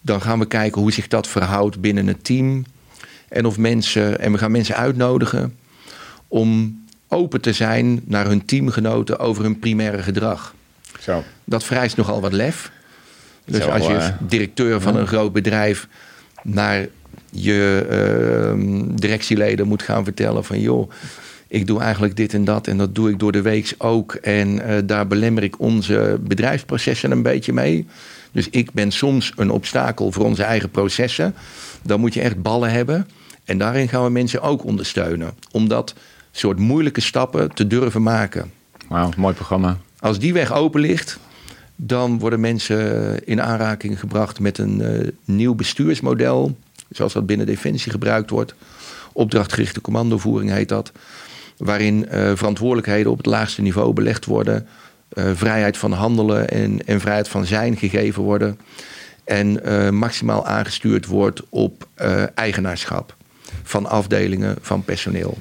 [0.00, 2.64] Dan gaan we kijken hoe zich dat verhoudt binnen het team.
[3.28, 5.56] En, of mensen, en we gaan mensen uitnodigen
[6.28, 10.54] om open te zijn naar hun teamgenoten over hun primaire gedrag.
[11.00, 11.24] Zo.
[11.44, 12.70] Dat vereist nogal wat lef.
[13.44, 15.88] Dus Zo, als je eh, directeur van een groot bedrijf
[16.42, 16.86] naar
[17.30, 20.90] je ehm, directieleden moet gaan vertellen van joh,
[21.48, 24.62] ik doe eigenlijk dit en dat en dat doe ik door de week ook en
[24.62, 27.86] eh, daar belemmer ik onze bedrijfsprocessen een beetje mee.
[28.32, 31.34] Dus ik ben soms een obstakel voor onze eigen processen.
[31.82, 33.08] Dan moet je echt ballen hebben.
[33.44, 35.32] En daarin gaan we mensen ook ondersteunen.
[35.50, 35.94] Om dat
[36.30, 38.52] soort moeilijke stappen te durven maken.
[38.88, 39.76] Wauw, mooi programma.
[40.00, 41.18] Als die weg open ligt,
[41.76, 46.56] dan worden mensen in aanraking gebracht met een eh, nieuw bestuursmodel.
[46.90, 48.54] Zoals dat binnen Defensie gebruikt wordt.
[49.12, 50.92] Opdrachtgerichte commandovoering heet dat.
[51.56, 54.66] Waarin eh, verantwoordelijkheden op het laagste niveau belegd worden.
[55.08, 58.58] eh, vrijheid van handelen en, en vrijheid van zijn gegeven worden.
[59.24, 59.60] En
[59.94, 61.88] maximaal aangestuurd wordt op
[62.34, 63.16] eigenaarschap
[63.62, 65.38] van afdelingen, van personeel.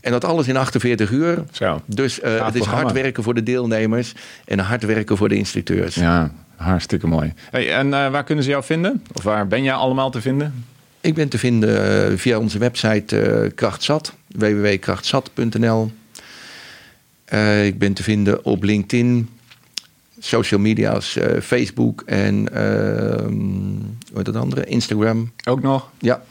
[0.00, 1.44] En dat alles in 48 uur.
[1.50, 1.82] Zo.
[1.86, 5.94] Dus eh, het is hard werken voor de deelnemers en hard werken voor de instructeurs.
[5.94, 7.32] Ja, hartstikke mooi.
[7.50, 9.02] Hey, en eh, waar kunnen ze jou vinden?
[9.12, 10.64] Of waar ben jij allemaal te vinden?
[11.00, 15.92] Ik ben te vinden eh, via onze website Krachtzat, www.krachtzat.nl.
[17.64, 19.28] Ik ben te vinden op LinkedIn,
[20.18, 23.60] social media's, Facebook en ehm
[24.14, 24.64] heet dat andere?
[24.64, 25.32] Instagram.
[25.44, 25.90] Ook nog?
[25.98, 26.22] Ja.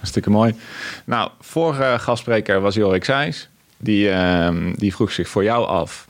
[0.00, 0.54] Hartstikke mooi.
[1.04, 3.48] Nou, vorige gastspreker was Jorik Seijs.
[3.76, 6.08] Die, ehm, die vroeg zich voor jou af.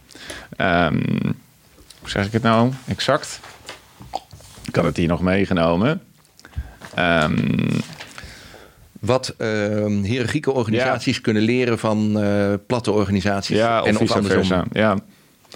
[0.57, 0.99] ehm,
[2.01, 3.41] hoe zeg ik het nou exact?
[4.64, 6.03] Ik had het hier nog meegenomen.
[6.95, 7.68] Ehm,
[9.01, 13.57] wat uh, hiërarchieke organisaties kunnen leren van uh, platte organisaties.
[13.57, 14.24] Ja, en of andersom.
[14.24, 14.64] Versa.
[14.72, 14.97] Ja.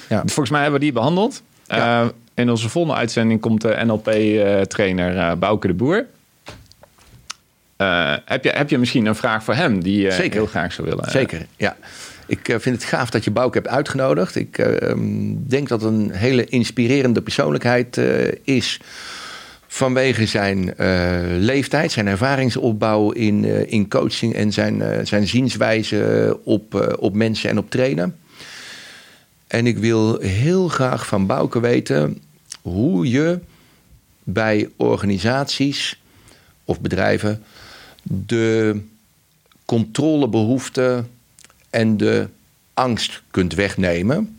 [0.08, 0.18] ja.
[0.18, 1.42] Volgens mij hebben we die behandeld.
[1.66, 2.02] Ja.
[2.02, 6.06] Uh, in onze volgende uitzending komt de NLP-trainer uh, Bouke de Boer.
[8.24, 11.10] Heb, je, heb je misschien een vraag voor hem die je heel graag zou willen?
[11.10, 11.76] Zeker, ja.
[12.26, 14.36] Ik vind het gaaf dat je Bouke hebt uitgenodigd.
[14.36, 18.00] Ik ehm, denk dat het een hele inspirerende persoonlijkheid
[18.42, 18.80] is
[19.66, 27.14] vanwege zijn uh, leeftijd, zijn ervaringsopbouw in, in coaching en zijn, zijn zienswijze op, op
[27.14, 28.16] mensen en op trainen.
[29.46, 32.18] En ik wil heel graag van Bouke weten
[32.62, 33.38] hoe je
[34.22, 36.00] bij organisaties
[36.64, 37.44] of bedrijven
[38.04, 38.80] de
[39.64, 41.04] controlebehoefte
[41.70, 42.28] en de
[42.74, 44.36] angst kunt wegnemen.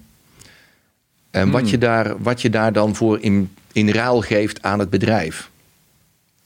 [1.32, 1.70] En wat, hmm.
[1.70, 5.49] je daar, wat je daar dan voor in in ruil geeft aan het bedrijf.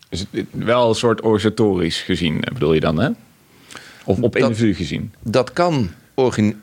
[0.09, 3.09] Dus wel een soort organisatorisch gezien, bedoel je dan, hè?
[4.03, 5.13] Of op individu gezien?
[5.21, 5.89] Dat kan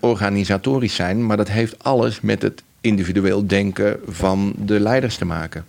[0.01, 5.65] organisatorisch zijn, maar dat heeft alles met het individueel denken van de leiders te maken.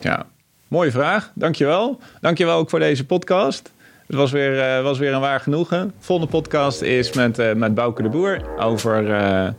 [0.00, 0.26] Ja,
[0.74, 1.30] mooie vraag.
[1.34, 2.00] Dankjewel.
[2.20, 3.72] Dankjewel ook voor deze podcast.
[4.06, 5.94] Het was weer, uh, was weer een waar genoegen.
[5.98, 9.54] Volgende podcast is met, uh, met Bouke de Boer over uh, eh,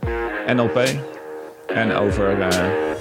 [0.46, 0.80] NLP.
[1.66, 2.36] En over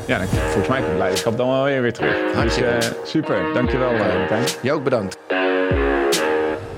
[0.07, 2.15] ja, volgens mij komt leiderschap dan wel weer, weer terug.
[2.43, 2.67] Dus, uh,
[3.03, 4.43] super, dankjewel Martijn.
[4.61, 5.17] Jij ook bedankt.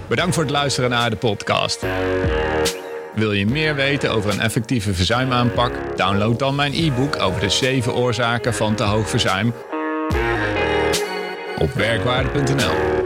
[0.07, 1.85] Bedankt voor het luisteren naar de podcast.
[3.15, 5.71] Wil je meer weten over een effectieve verzuimaanpak?
[5.95, 9.53] Download dan mijn e-book over de 7 oorzaken van te hoog verzuim
[11.57, 12.96] op werkwaarde.nl.